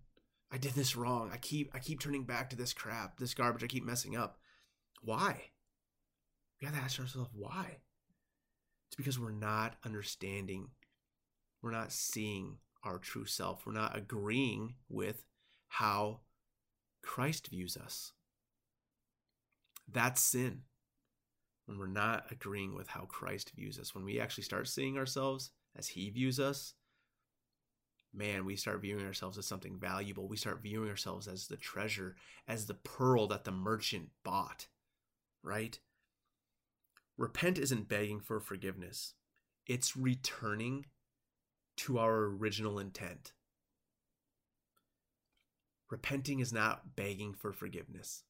I 0.52 0.58
did 0.58 0.74
this 0.74 0.96
wrong. 0.96 1.30
I 1.32 1.38
keep 1.38 1.72
I 1.74 1.80
keep 1.80 2.00
turning 2.00 2.24
back 2.24 2.50
to 2.50 2.56
this 2.56 2.74
crap, 2.74 3.20
this 3.20 3.34
garbage. 3.34 3.64
I 3.64 3.68
keep 3.68 3.86
messing 3.86 4.18
up. 4.18 4.40
Why? 5.02 5.52
We 6.60 6.66
have 6.66 6.76
to 6.76 6.82
ask 6.82 7.00
ourselves 7.00 7.30
why. 7.34 7.78
It's 8.88 8.96
because 8.96 9.20
we're 9.20 9.32
not 9.32 9.76
understanding. 9.86 10.70
We're 11.62 11.72
not 11.72 11.92
seeing 11.92 12.58
our 12.84 12.98
true 12.98 13.26
self. 13.26 13.66
We're 13.66 13.74
not 13.74 13.96
agreeing 13.96 14.76
with 14.90 15.24
how 15.68 16.22
Christ 17.04 17.50
views 17.50 17.78
us. 17.78 18.14
That's 19.92 20.22
sin. 20.22 20.64
When 21.70 21.78
we're 21.78 21.86
not 21.86 22.26
agreeing 22.32 22.74
with 22.74 22.88
how 22.88 23.02
Christ 23.02 23.52
views 23.56 23.78
us, 23.78 23.94
when 23.94 24.04
we 24.04 24.20
actually 24.20 24.44
start 24.44 24.68
seeing 24.68 24.98
ourselves 24.98 25.52
as 25.78 25.90
He 25.90 26.10
views 26.10 26.40
us, 26.40 26.74
man, 28.12 28.44
we 28.44 28.56
start 28.56 28.82
viewing 28.82 29.06
ourselves 29.06 29.38
as 29.38 29.46
something 29.46 29.78
valuable. 29.78 30.28
We 30.28 30.36
start 30.36 30.64
viewing 30.64 30.90
ourselves 30.90 31.28
as 31.28 31.46
the 31.46 31.58
treasure, 31.58 32.16
as 32.48 32.66
the 32.66 32.74
pearl 32.74 33.28
that 33.28 33.44
the 33.44 33.52
merchant 33.52 34.10
bought, 34.24 34.66
right? 35.44 35.78
Repent 37.20 37.60
isn't 37.60 37.88
begging 37.88 38.20
for 38.20 38.40
forgiveness, 38.40 39.14
it's 39.68 39.96
returning 39.96 40.88
to 41.78 42.00
our 42.00 42.24
original 42.24 42.80
intent. 42.80 43.34
Repenting 45.92 46.40
is 46.40 46.52
not 46.52 46.96
begging 46.96 47.36
for 47.36 47.54
forgiveness, 47.54 48.24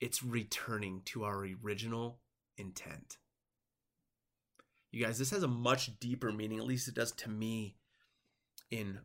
it's 0.00 0.22
returning 0.22 1.02
to 1.04 1.24
our 1.24 1.46
original 1.62 2.20
intent. 2.58 3.18
You 4.90 5.04
guys, 5.04 5.18
this 5.18 5.30
has 5.30 5.42
a 5.42 5.48
much 5.48 5.98
deeper 6.00 6.32
meaning, 6.32 6.58
at 6.58 6.64
least 6.64 6.88
it 6.88 6.94
does 6.94 7.12
to 7.12 7.30
me, 7.30 7.76
in 8.70 9.00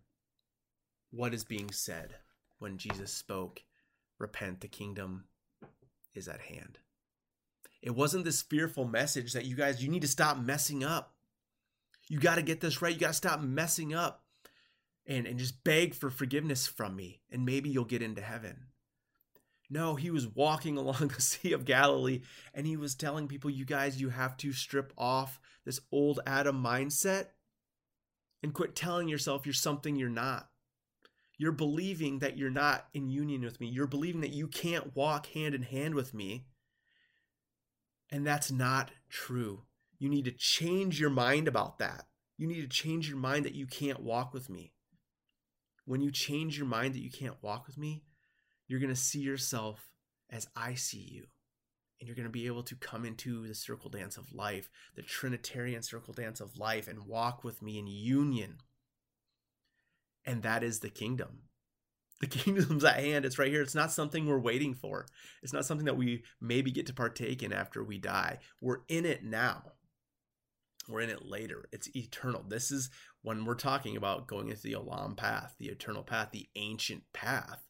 what 1.12 1.34
is 1.34 1.44
being 1.44 1.72
said 1.72 2.16
when 2.60 2.78
Jesus 2.78 3.12
spoke, 3.12 3.64
Repent, 4.20 4.62
the 4.62 4.68
kingdom 4.68 5.26
is 6.14 6.28
at 6.28 6.42
hand. 6.42 6.80
It 7.82 7.96
wasn't 7.96 8.24
this 8.24 8.42
fearful 8.42 8.86
message 8.86 9.34
that 9.34 9.46
you 9.46 9.56
guys, 9.56 9.84
you 9.84 9.90
need 9.90 10.04
to 10.04 10.08
stop 10.08 10.38
messing 10.38 10.84
up. 10.84 11.14
You 12.08 12.20
got 12.20 12.36
to 12.36 12.42
get 12.42 12.62
this 12.62 12.82
right. 12.82 12.94
You 12.94 13.00
got 13.00 13.08
to 13.08 13.14
stop 13.14 13.42
messing 13.42 13.94
up 13.94 14.24
and, 15.06 15.28
and 15.28 15.38
just 15.38 15.64
beg 15.64 15.94
for 15.94 16.10
forgiveness 16.10 16.68
from 16.68 16.96
me, 16.96 17.22
and 17.30 17.46
maybe 17.46 17.70
you'll 17.70 17.84
get 17.84 18.02
into 18.02 18.22
heaven. 18.22 18.68
No, 19.74 19.96
he 19.96 20.12
was 20.12 20.28
walking 20.28 20.78
along 20.78 21.10
the 21.10 21.22
Sea 21.22 21.54
of 21.54 21.66
Galilee 21.66 22.22
and 22.54 22.68
he 22.68 22.78
was 22.78 22.96
telling 22.96 23.28
people, 23.28 23.50
you 23.50 23.66
guys, 23.66 24.00
you 24.00 24.10
have 24.10 24.38
to 24.38 24.54
strip 24.54 24.94
off 24.98 25.40
this 25.66 25.80
old 25.92 26.20
Adam 26.28 26.62
mindset 26.64 27.28
and 28.44 28.54
quit 28.54 28.76
telling 28.76 29.08
yourself 29.08 29.46
you're 29.46 29.54
something 29.54 29.96
you're 29.96 30.10
not. 30.10 30.50
You're 31.40 31.52
believing 31.52 32.20
that 32.20 32.38
you're 32.38 32.52
not 32.52 32.86
in 32.94 33.10
union 33.10 33.42
with 33.42 33.60
me. 33.60 33.68
You're 33.68 33.88
believing 33.88 34.22
that 34.22 34.34
you 34.34 34.48
can't 34.48 34.96
walk 34.96 35.26
hand 35.28 35.56
in 35.56 35.64
hand 35.64 35.96
with 35.96 36.14
me. 36.14 36.46
And 38.12 38.28
that's 38.28 38.52
not 38.52 38.92
true. 39.10 39.64
You 39.98 40.10
need 40.10 40.26
to 40.26 40.32
change 40.32 41.00
your 41.00 41.10
mind 41.10 41.48
about 41.48 41.80
that. 41.80 42.06
You 42.38 42.48
need 42.48 42.62
to 42.62 42.68
change 42.68 43.10
your 43.10 43.18
mind 43.18 43.46
that 43.46 43.56
you 43.56 43.66
can't 43.66 44.02
walk 44.02 44.34
with 44.34 44.50
me 44.50 44.74
when 45.86 46.02
you 46.02 46.12
change 46.12 46.58
your 46.58 46.68
mind 46.68 46.94
that 46.94 47.02
you 47.02 47.10
can't 47.10 47.42
walk 47.42 47.68
with 47.68 47.78
me, 47.78 48.04
you're 48.74 48.80
going 48.80 48.90
to 48.90 48.96
see 48.96 49.20
yourself 49.20 49.92
as 50.32 50.48
I 50.56 50.74
see 50.74 51.08
you. 51.08 51.28
And 52.00 52.08
you're 52.08 52.16
going 52.16 52.24
to 52.24 52.32
be 52.32 52.48
able 52.48 52.64
to 52.64 52.76
come 52.76 53.06
into 53.06 53.48
the 53.48 53.54
circle 53.54 53.92
dance 53.92 54.18
of 54.18 54.34
life, 54.34 54.68
the 54.96 55.04
Trinitarian 55.04 55.84
circle 55.84 56.12
dance 56.12 56.42
of 56.42 56.58
life, 56.58 56.88
and 56.88 57.06
walk 57.06 57.44
with 57.44 57.62
me 57.62 57.78
in 57.78 57.86
union. 57.86 58.58
And 60.26 60.42
that 60.42 60.64
is 60.64 60.80
the 60.80 60.90
kingdom. 60.90 61.44
The 62.20 62.26
kingdom's 62.26 62.84
at 62.84 62.96
hand. 62.96 63.26
It's 63.26 63.38
right 63.38 63.52
here. 63.52 63.62
It's 63.62 63.76
not 63.76 63.92
something 63.92 64.26
we're 64.26 64.40
waiting 64.40 64.74
for. 64.74 65.06
It's 65.44 65.54
not 65.54 65.66
something 65.66 65.86
that 65.86 65.96
we 65.96 66.24
maybe 66.42 66.72
get 66.72 66.88
to 66.88 66.96
partake 66.96 67.44
in 67.44 67.54
after 67.54 67.84
we 67.84 68.00
die. 68.00 68.40
We're 68.60 68.80
in 68.88 69.06
it 69.06 69.24
now. 69.24 69.74
We're 70.90 71.02
in 71.02 71.12
it 71.12 71.28
later. 71.28 71.70
It's 71.72 71.96
eternal. 71.96 72.44
This 72.48 72.72
is 72.72 72.90
when 73.22 73.46
we're 73.46 73.54
talking 73.54 73.98
about 73.98 74.26
going 74.26 74.50
into 74.50 74.64
the 74.64 74.74
Olam 74.74 75.16
path, 75.16 75.54
the 75.60 75.68
eternal 75.68 76.02
path, 76.02 76.30
the 76.32 76.50
ancient 76.56 77.04
path. 77.14 77.64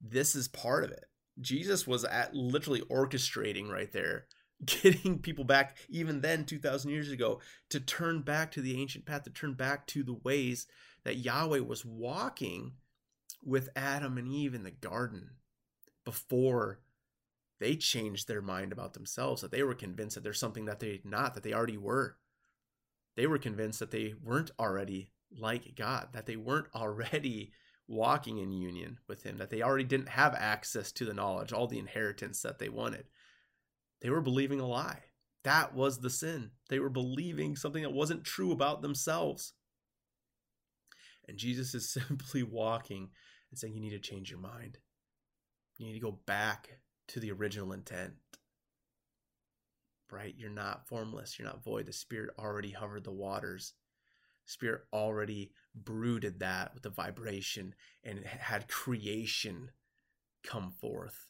This 0.00 0.34
is 0.34 0.48
part 0.48 0.84
of 0.84 0.90
it. 0.90 1.04
Jesus 1.40 1.86
was 1.86 2.04
at 2.04 2.34
literally 2.34 2.80
orchestrating 2.82 3.68
right 3.68 3.92
there, 3.92 4.26
getting 4.64 5.18
people 5.18 5.44
back 5.44 5.76
even 5.88 6.20
then 6.20 6.44
2000 6.44 6.90
years 6.90 7.10
ago 7.10 7.40
to 7.70 7.80
turn 7.80 8.22
back 8.22 8.50
to 8.52 8.60
the 8.60 8.80
ancient 8.80 9.06
path, 9.06 9.24
to 9.24 9.30
turn 9.30 9.54
back 9.54 9.86
to 9.88 10.02
the 10.02 10.18
ways 10.24 10.66
that 11.04 11.18
Yahweh 11.18 11.60
was 11.60 11.84
walking 11.84 12.72
with 13.44 13.68
Adam 13.76 14.18
and 14.18 14.28
Eve 14.28 14.54
in 14.54 14.64
the 14.64 14.70
garden 14.70 15.30
before 16.04 16.80
they 17.60 17.76
changed 17.76 18.28
their 18.28 18.42
mind 18.42 18.72
about 18.72 18.94
themselves, 18.94 19.42
that 19.42 19.50
they 19.50 19.62
were 19.62 19.74
convinced 19.74 20.14
that 20.14 20.22
there's 20.22 20.40
something 20.40 20.64
that 20.66 20.80
they 20.80 21.00
not, 21.04 21.34
that 21.34 21.42
they 21.42 21.52
already 21.52 21.76
were. 21.76 22.16
They 23.16 23.26
were 23.26 23.38
convinced 23.38 23.80
that 23.80 23.90
they 23.90 24.14
weren't 24.22 24.52
already 24.58 25.10
like 25.36 25.74
God, 25.76 26.08
that 26.12 26.26
they 26.26 26.36
weren't 26.36 26.68
already 26.74 27.52
walking 27.88 28.38
in 28.38 28.52
union 28.52 28.98
with 29.08 29.22
Him, 29.22 29.38
that 29.38 29.50
they 29.50 29.62
already 29.62 29.84
didn't 29.84 30.10
have 30.10 30.34
access 30.34 30.92
to 30.92 31.04
the 31.04 31.14
knowledge, 31.14 31.52
all 31.52 31.66
the 31.66 31.78
inheritance 31.78 32.42
that 32.42 32.58
they 32.58 32.68
wanted. 32.68 33.06
They 34.00 34.10
were 34.10 34.20
believing 34.20 34.60
a 34.60 34.66
lie. 34.66 35.04
That 35.44 35.74
was 35.74 35.98
the 35.98 36.10
sin. 36.10 36.50
They 36.68 36.78
were 36.78 36.90
believing 36.90 37.56
something 37.56 37.82
that 37.82 37.92
wasn't 37.92 38.24
true 38.24 38.52
about 38.52 38.82
themselves. 38.82 39.54
And 41.26 41.38
Jesus 41.38 41.74
is 41.74 41.90
simply 42.08 42.42
walking 42.42 43.10
and 43.50 43.58
saying, 43.58 43.74
You 43.74 43.80
need 43.80 43.90
to 43.90 43.98
change 43.98 44.30
your 44.30 44.40
mind. 44.40 44.78
You 45.78 45.86
need 45.86 45.94
to 45.94 46.00
go 46.00 46.18
back 46.26 46.78
to 47.08 47.20
the 47.20 47.32
original 47.32 47.72
intent. 47.72 48.14
Right? 50.10 50.34
You're 50.36 50.50
not 50.50 50.88
formless, 50.88 51.38
you're 51.38 51.48
not 51.48 51.62
void. 51.64 51.86
The 51.86 51.92
Spirit 51.92 52.30
already 52.38 52.70
hovered 52.70 53.04
the 53.04 53.12
waters. 53.12 53.74
Spirit 54.48 54.82
already 54.92 55.52
brooded 55.74 56.40
that 56.40 56.74
with 56.74 56.82
the 56.82 56.90
vibration 56.90 57.74
and 58.02 58.24
had 58.24 58.68
creation 58.68 59.70
come 60.42 60.72
forth. 60.80 61.26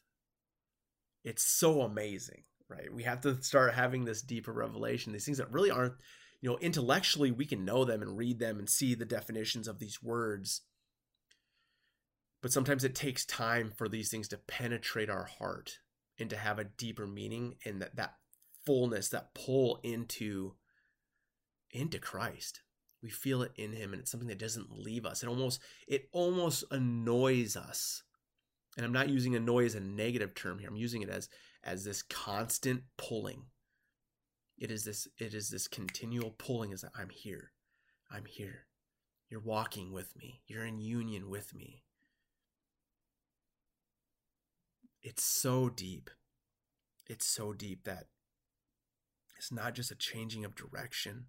It's 1.23 1.43
so 1.43 1.81
amazing, 1.81 2.43
right? 2.69 2.93
We 2.93 3.03
have 3.03 3.21
to 3.21 3.41
start 3.41 3.73
having 3.73 4.05
this 4.05 4.21
deeper 4.21 4.53
revelation. 4.53 5.13
These 5.13 5.25
things 5.25 5.37
that 5.37 5.51
really 5.51 5.71
aren't, 5.71 5.95
you 6.41 6.49
know, 6.49 6.57
intellectually 6.59 7.31
we 7.31 7.45
can 7.45 7.65
know 7.65 7.85
them 7.85 8.01
and 8.01 8.17
read 8.17 8.39
them 8.39 8.57
and 8.57 8.69
see 8.69 8.95
the 8.95 9.05
definitions 9.05 9.67
of 9.67 9.79
these 9.79 10.01
words 10.01 10.61
but 12.41 12.51
sometimes 12.53 12.83
it 12.83 12.95
takes 12.95 13.25
time 13.25 13.71
for 13.75 13.89
these 13.89 14.09
things 14.09 14.27
to 14.29 14.37
penetrate 14.37 15.09
our 15.09 15.25
heart 15.25 15.79
and 16.17 16.29
to 16.29 16.37
have 16.37 16.59
a 16.59 16.63
deeper 16.63 17.05
meaning 17.05 17.55
and 17.65 17.81
that, 17.81 17.95
that 17.95 18.15
fullness, 18.65 19.09
that 19.09 19.33
pull 19.33 19.79
into 19.83 20.55
into 21.71 21.99
Christ. 21.99 22.61
We 23.01 23.09
feel 23.09 23.41
it 23.43 23.51
in 23.55 23.71
him 23.71 23.93
and 23.93 24.01
it's 24.01 24.11
something 24.11 24.27
that 24.29 24.39
doesn't 24.39 24.77
leave 24.77 25.05
us. 25.05 25.23
It 25.23 25.29
almost 25.29 25.61
it 25.87 26.09
almost 26.11 26.63
annoys 26.71 27.55
us. 27.55 28.03
And 28.77 28.85
I'm 28.85 28.93
not 28.93 29.09
using 29.09 29.35
annoy 29.35 29.65
as 29.65 29.75
a 29.75 29.79
negative 29.79 30.35
term 30.35 30.59
here. 30.59 30.69
I'm 30.69 30.75
using 30.75 31.01
it 31.01 31.09
as 31.09 31.29
as 31.63 31.83
this 31.83 32.01
constant 32.01 32.83
pulling. 32.97 33.43
It 34.57 34.71
is 34.71 34.83
this 34.83 35.07
it 35.17 35.33
is 35.33 35.49
this 35.49 35.67
continual 35.67 36.35
pulling 36.37 36.73
as 36.73 36.83
I'm 36.97 37.09
here. 37.09 37.51
I'm 38.11 38.25
here. 38.25 38.65
You're 39.29 39.39
walking 39.39 39.91
with 39.93 40.15
me. 40.15 40.41
You're 40.47 40.65
in 40.65 40.79
union 40.79 41.29
with 41.29 41.53
me. 41.53 41.83
it's 45.01 45.23
so 45.23 45.69
deep. 45.69 46.09
It's 47.07 47.25
so 47.25 47.53
deep 47.53 47.83
that 47.85 48.05
it's 49.37 49.51
not 49.51 49.73
just 49.73 49.91
a 49.91 49.95
changing 49.95 50.45
of 50.45 50.55
direction, 50.55 51.25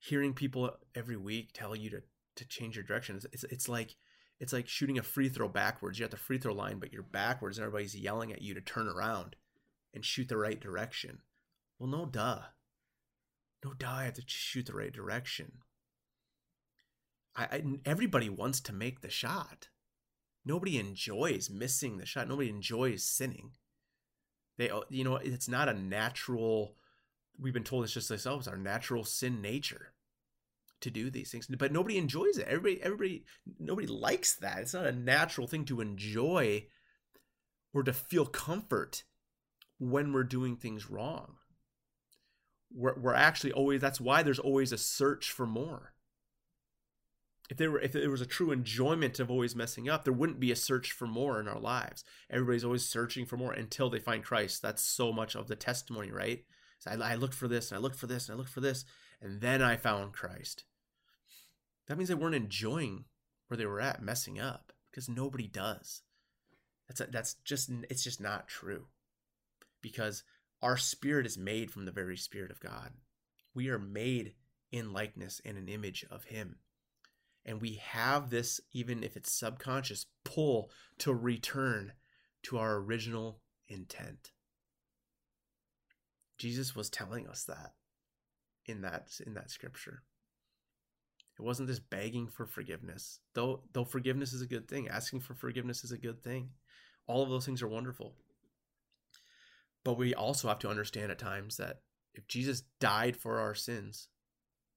hearing 0.00 0.32
people 0.32 0.70
every 0.96 1.16
week 1.16 1.50
tell 1.52 1.76
you 1.76 1.90
to 1.90 2.02
to 2.36 2.48
change 2.48 2.74
your 2.74 2.84
direction. 2.84 3.16
It's, 3.16 3.26
it's, 3.32 3.44
it's 3.44 3.68
like 3.68 3.96
it's 4.40 4.52
like 4.52 4.66
shooting 4.66 4.98
a 4.98 5.02
free 5.02 5.28
throw 5.28 5.48
backwards. 5.48 5.98
You're 5.98 6.06
at 6.06 6.10
the 6.10 6.16
free 6.16 6.38
throw 6.38 6.54
line, 6.54 6.78
but 6.78 6.92
you're 6.92 7.02
backwards, 7.02 7.58
and 7.58 7.64
everybody's 7.64 7.94
yelling 7.94 8.32
at 8.32 8.42
you 8.42 8.54
to 8.54 8.60
turn 8.60 8.88
around 8.88 9.36
and 9.94 10.04
shoot 10.04 10.28
the 10.28 10.38
right 10.38 10.58
direction. 10.58 11.18
Well, 11.78 11.90
no 11.90 12.06
duh. 12.06 12.40
No 13.62 13.74
duh, 13.74 13.90
I 13.90 14.04
have 14.04 14.14
to 14.14 14.22
shoot 14.26 14.66
the 14.66 14.74
right 14.74 14.92
direction. 14.92 15.52
I, 17.36 17.44
I 17.44 17.62
everybody 17.84 18.30
wants 18.30 18.60
to 18.62 18.72
make 18.72 19.02
the 19.02 19.10
shot. 19.10 19.68
Nobody 20.46 20.78
enjoys 20.78 21.50
missing 21.50 21.98
the 21.98 22.06
shot. 22.06 22.26
Nobody 22.26 22.48
enjoys 22.48 23.04
sinning. 23.04 23.50
They, 24.56 24.70
uh, 24.70 24.80
you 24.88 25.04
know, 25.04 25.16
it's 25.16 25.48
not 25.48 25.68
a 25.68 25.74
natural. 25.74 26.76
We've 27.38 27.54
been 27.54 27.64
told 27.64 27.84
it's 27.84 27.94
just 27.94 28.10
ourselves, 28.10 28.48
our 28.48 28.56
natural 28.56 29.04
sin 29.04 29.40
nature 29.40 29.92
to 30.80 30.90
do 30.90 31.10
these 31.10 31.30
things. 31.30 31.46
But 31.46 31.72
nobody 31.72 31.98
enjoys 31.98 32.38
it. 32.38 32.46
Everybody 32.48 32.82
everybody 32.82 33.24
nobody 33.58 33.86
likes 33.86 34.34
that. 34.36 34.58
It's 34.58 34.74
not 34.74 34.86
a 34.86 34.92
natural 34.92 35.46
thing 35.46 35.64
to 35.66 35.80
enjoy 35.80 36.66
or 37.72 37.82
to 37.82 37.92
feel 37.92 38.26
comfort 38.26 39.04
when 39.78 40.12
we're 40.12 40.24
doing 40.24 40.56
things 40.56 40.90
wrong. 40.90 41.36
We're, 42.72 42.98
we're 42.98 43.14
actually 43.14 43.52
always 43.52 43.80
that's 43.80 44.00
why 44.00 44.22
there's 44.22 44.38
always 44.38 44.72
a 44.72 44.78
search 44.78 45.30
for 45.30 45.46
more. 45.46 45.94
If 47.50 47.56
there 47.56 47.70
were 47.70 47.80
if 47.80 47.92
there 47.92 48.10
was 48.10 48.20
a 48.20 48.26
true 48.26 48.52
enjoyment 48.52 49.18
of 49.18 49.30
always 49.30 49.56
messing 49.56 49.88
up 49.88 50.04
there 50.04 50.12
wouldn't 50.12 50.40
be 50.40 50.52
a 50.52 50.56
search 50.56 50.92
for 50.92 51.06
more 51.06 51.40
in 51.40 51.48
our 51.48 51.60
lives. 51.60 52.04
Everybody's 52.30 52.64
always 52.64 52.88
searching 52.88 53.26
for 53.26 53.36
more 53.36 53.52
until 53.52 53.90
they 53.90 53.98
find 53.98 54.24
christ. 54.24 54.62
That's 54.62 54.82
so 54.82 55.12
much 55.12 55.34
of 55.34 55.48
the 55.48 55.56
testimony 55.56 56.10
right 56.10 56.44
so 56.80 56.90
I, 56.90 57.12
I 57.12 57.14
looked 57.14 57.34
for 57.34 57.46
this 57.46 57.70
and 57.70 57.78
i 57.78 57.80
looked 57.80 57.96
for 57.96 58.08
this 58.08 58.28
and 58.28 58.34
i 58.34 58.38
looked 58.38 58.50
for 58.50 58.60
this 58.60 58.84
and 59.22 59.40
then 59.40 59.62
i 59.62 59.76
found 59.76 60.12
christ 60.12 60.64
that 61.90 61.96
means 61.96 62.08
they 62.08 62.14
weren't 62.14 62.36
enjoying 62.36 63.06
where 63.48 63.58
they 63.58 63.66
were 63.66 63.80
at, 63.80 64.00
messing 64.00 64.38
up, 64.38 64.72
because 64.88 65.08
nobody 65.08 65.48
does. 65.48 66.02
That's 66.86 67.00
a, 67.00 67.06
that's 67.06 67.34
just 67.44 67.68
it's 67.90 68.04
just 68.04 68.20
not 68.20 68.46
true. 68.46 68.86
Because 69.82 70.22
our 70.62 70.76
spirit 70.76 71.26
is 71.26 71.36
made 71.36 71.72
from 71.72 71.86
the 71.86 71.90
very 71.90 72.16
spirit 72.16 72.52
of 72.52 72.60
God. 72.60 72.92
We 73.54 73.70
are 73.70 73.78
made 73.80 74.34
in 74.70 74.92
likeness 74.92 75.40
and 75.44 75.58
an 75.58 75.66
image 75.68 76.06
of 76.12 76.26
him. 76.26 76.58
And 77.44 77.60
we 77.60 77.80
have 77.82 78.30
this 78.30 78.60
even 78.72 79.02
if 79.02 79.16
it's 79.16 79.32
subconscious 79.32 80.06
pull 80.22 80.70
to 80.98 81.12
return 81.12 81.94
to 82.44 82.58
our 82.58 82.76
original 82.76 83.40
intent. 83.66 84.30
Jesus 86.40 86.74
was 86.74 86.88
telling 86.88 87.28
us 87.28 87.44
that 87.44 87.74
in 88.64 88.80
that 88.80 89.10
in 89.26 89.34
that 89.34 89.50
scripture. 89.50 90.02
It 91.38 91.42
wasn't 91.42 91.68
this 91.68 91.78
begging 91.78 92.28
for 92.28 92.46
forgiveness. 92.46 93.20
Though 93.34 93.64
though 93.74 93.84
forgiveness 93.84 94.32
is 94.32 94.40
a 94.40 94.46
good 94.46 94.66
thing, 94.66 94.88
asking 94.88 95.20
for 95.20 95.34
forgiveness 95.34 95.84
is 95.84 95.92
a 95.92 95.98
good 95.98 96.24
thing. 96.24 96.50
All 97.06 97.22
of 97.22 97.28
those 97.28 97.44
things 97.44 97.62
are 97.62 97.68
wonderful. 97.68 98.14
But 99.84 99.98
we 99.98 100.14
also 100.14 100.48
have 100.48 100.58
to 100.60 100.70
understand 100.70 101.10
at 101.10 101.18
times 101.18 101.58
that 101.58 101.80
if 102.14 102.26
Jesus 102.26 102.62
died 102.80 103.16
for 103.16 103.38
our 103.38 103.54
sins 103.54 104.08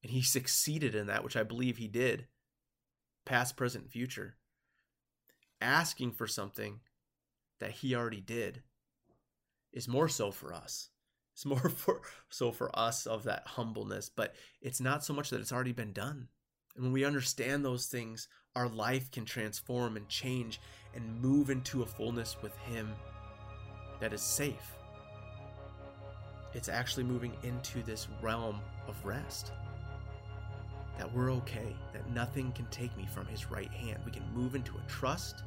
and 0.01 0.11
he 0.11 0.21
succeeded 0.21 0.95
in 0.95 1.07
that, 1.07 1.23
which 1.23 1.37
I 1.37 1.43
believe 1.43 1.77
he 1.77 1.87
did, 1.87 2.27
past, 3.25 3.55
present, 3.55 3.89
future, 3.89 4.35
asking 5.61 6.11
for 6.11 6.27
something 6.27 6.81
that 7.61 7.71
he 7.71 7.95
already 7.95 8.21
did 8.21 8.63
is 9.71 9.87
more 9.87 10.09
so 10.09 10.29
for 10.31 10.53
us. 10.53 10.89
It's 11.33 11.45
more 11.45 11.69
for 11.69 12.01
so 12.29 12.51
for 12.51 12.77
us 12.77 13.05
of 13.05 13.23
that 13.23 13.45
humbleness, 13.45 14.09
but 14.09 14.35
it's 14.61 14.79
not 14.79 15.03
so 15.03 15.13
much 15.13 15.29
that 15.29 15.41
it's 15.41 15.51
already 15.51 15.73
been 15.73 15.93
done. 15.93 16.27
And 16.75 16.83
when 16.83 16.93
we 16.93 17.05
understand 17.05 17.63
those 17.63 17.87
things, 17.87 18.27
our 18.55 18.67
life 18.67 19.11
can 19.11 19.25
transform 19.25 19.97
and 19.97 20.07
change 20.07 20.59
and 20.95 21.21
move 21.21 21.49
into 21.49 21.81
a 21.81 21.85
fullness 21.85 22.37
with 22.41 22.55
Him 22.57 22.93
that 23.99 24.13
is 24.13 24.21
safe. 24.21 24.75
It's 26.53 26.69
actually 26.69 27.03
moving 27.03 27.33
into 27.43 27.81
this 27.83 28.07
realm 28.21 28.59
of 28.87 29.03
rest. 29.03 29.51
That 30.99 31.11
we're 31.11 31.31
okay, 31.31 31.75
that 31.93 32.09
nothing 32.11 32.51
can 32.51 32.67
take 32.67 32.95
me 32.95 33.07
from 33.11 33.25
His 33.25 33.49
right 33.49 33.71
hand. 33.71 33.99
We 34.05 34.11
can 34.11 34.23
move 34.33 34.53
into 34.53 34.73
a 34.73 34.89
trust 34.89 35.43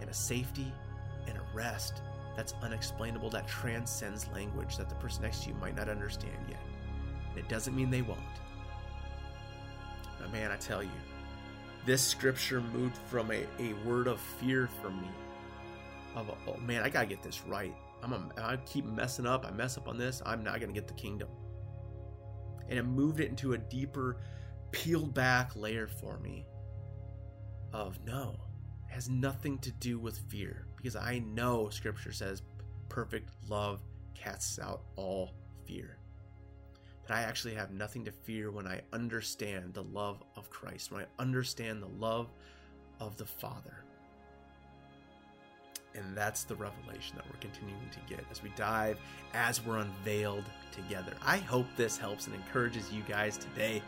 and 0.00 0.08
a 0.08 0.14
safety 0.14 0.72
and 1.26 1.36
a 1.36 1.44
rest 1.54 2.00
that's 2.36 2.54
unexplainable, 2.62 3.30
that 3.30 3.46
transcends 3.48 4.28
language 4.32 4.76
that 4.76 4.88
the 4.88 4.94
person 4.96 5.22
next 5.22 5.44
to 5.44 5.50
you 5.50 5.54
might 5.56 5.76
not 5.76 5.88
understand 5.88 6.38
yet. 6.48 6.60
And 7.30 7.38
it 7.38 7.48
doesn't 7.48 7.74
mean 7.74 7.90
they 7.90 8.02
won't 8.02 8.20
But 10.18 10.32
man, 10.32 10.50
I 10.50 10.56
tell 10.56 10.82
you, 10.82 10.90
this 11.86 12.02
scripture 12.02 12.60
moved 12.60 12.96
from 13.06 13.30
a, 13.30 13.46
a 13.58 13.74
word 13.84 14.06
of 14.06 14.20
fear 14.20 14.68
for 14.80 14.90
me. 14.90 15.08
Of 16.14 16.30
oh 16.48 16.56
man, 16.58 16.82
I 16.82 16.88
gotta 16.88 17.06
get 17.06 17.22
this 17.22 17.42
right. 17.46 17.74
I'm 18.02 18.12
a, 18.12 18.28
I 18.38 18.56
keep 18.58 18.84
messing 18.84 19.26
up. 19.26 19.46
I 19.46 19.50
mess 19.50 19.76
up 19.78 19.88
on 19.88 19.98
this. 19.98 20.22
I'm 20.26 20.42
not 20.44 20.60
gonna 20.60 20.72
get 20.72 20.86
the 20.88 20.94
kingdom. 20.94 21.28
And 22.68 22.78
it 22.78 22.84
moved 22.84 23.20
it 23.20 23.28
into 23.28 23.54
a 23.54 23.58
deeper, 23.58 24.18
peeled 24.70 25.14
back 25.14 25.56
layer 25.56 25.86
for 25.86 26.18
me. 26.18 26.46
Of 27.72 27.98
no, 28.04 28.36
has 28.94 29.08
nothing 29.08 29.58
to 29.58 29.72
do 29.72 29.98
with 29.98 30.16
fear 30.28 30.66
because 30.76 30.94
I 30.94 31.18
know 31.18 31.68
Scripture 31.68 32.12
says 32.12 32.42
perfect 32.88 33.30
love 33.48 33.80
casts 34.14 34.60
out 34.60 34.82
all 34.94 35.32
fear 35.66 35.98
that 37.06 37.16
I 37.16 37.22
actually 37.22 37.54
have 37.54 37.72
nothing 37.72 38.04
to 38.04 38.12
fear 38.12 38.52
when 38.52 38.68
I 38.68 38.82
understand 38.92 39.74
the 39.74 39.82
love 39.82 40.22
of 40.36 40.48
Christ, 40.48 40.92
when 40.92 41.02
I 41.02 41.06
understand 41.20 41.82
the 41.82 41.88
love 41.98 42.28
of 43.00 43.16
the 43.16 43.26
Father. 43.26 43.84
And 45.96 46.16
that's 46.16 46.44
the 46.44 46.54
revelation 46.54 47.16
that 47.16 47.24
we're 47.26 47.40
continuing 47.40 47.90
to 47.90 47.98
get 48.08 48.24
as 48.30 48.44
we 48.44 48.50
dive, 48.56 48.98
as 49.32 49.64
we're 49.64 49.78
unveiled 49.78 50.44
together. 50.70 51.14
I 51.24 51.38
hope 51.38 51.66
this 51.76 51.98
helps 51.98 52.26
and 52.26 52.34
encourages 52.36 52.92
you 52.92 53.02
guys 53.08 53.36
today. 53.36 53.82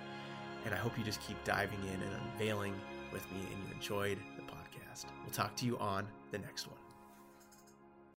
And 0.65 0.75
I 0.75 0.79
hope 0.79 0.99
you 0.99 1.05
just 1.05 1.21
keep 1.21 1.43
diving 1.45 1.81
in 1.85 2.03
and 2.03 2.13
unveiling 2.33 2.75
with 3.13 3.25
me 3.33 3.41
and 3.41 3.69
you 3.69 3.75
enjoyed. 3.75 4.19
We'll 5.25 5.33
talk 5.33 5.57
to 5.57 5.67
you 5.67 5.79
on 5.79 6.07
the 6.31 6.39
next 6.39 6.67
one. 6.69 6.86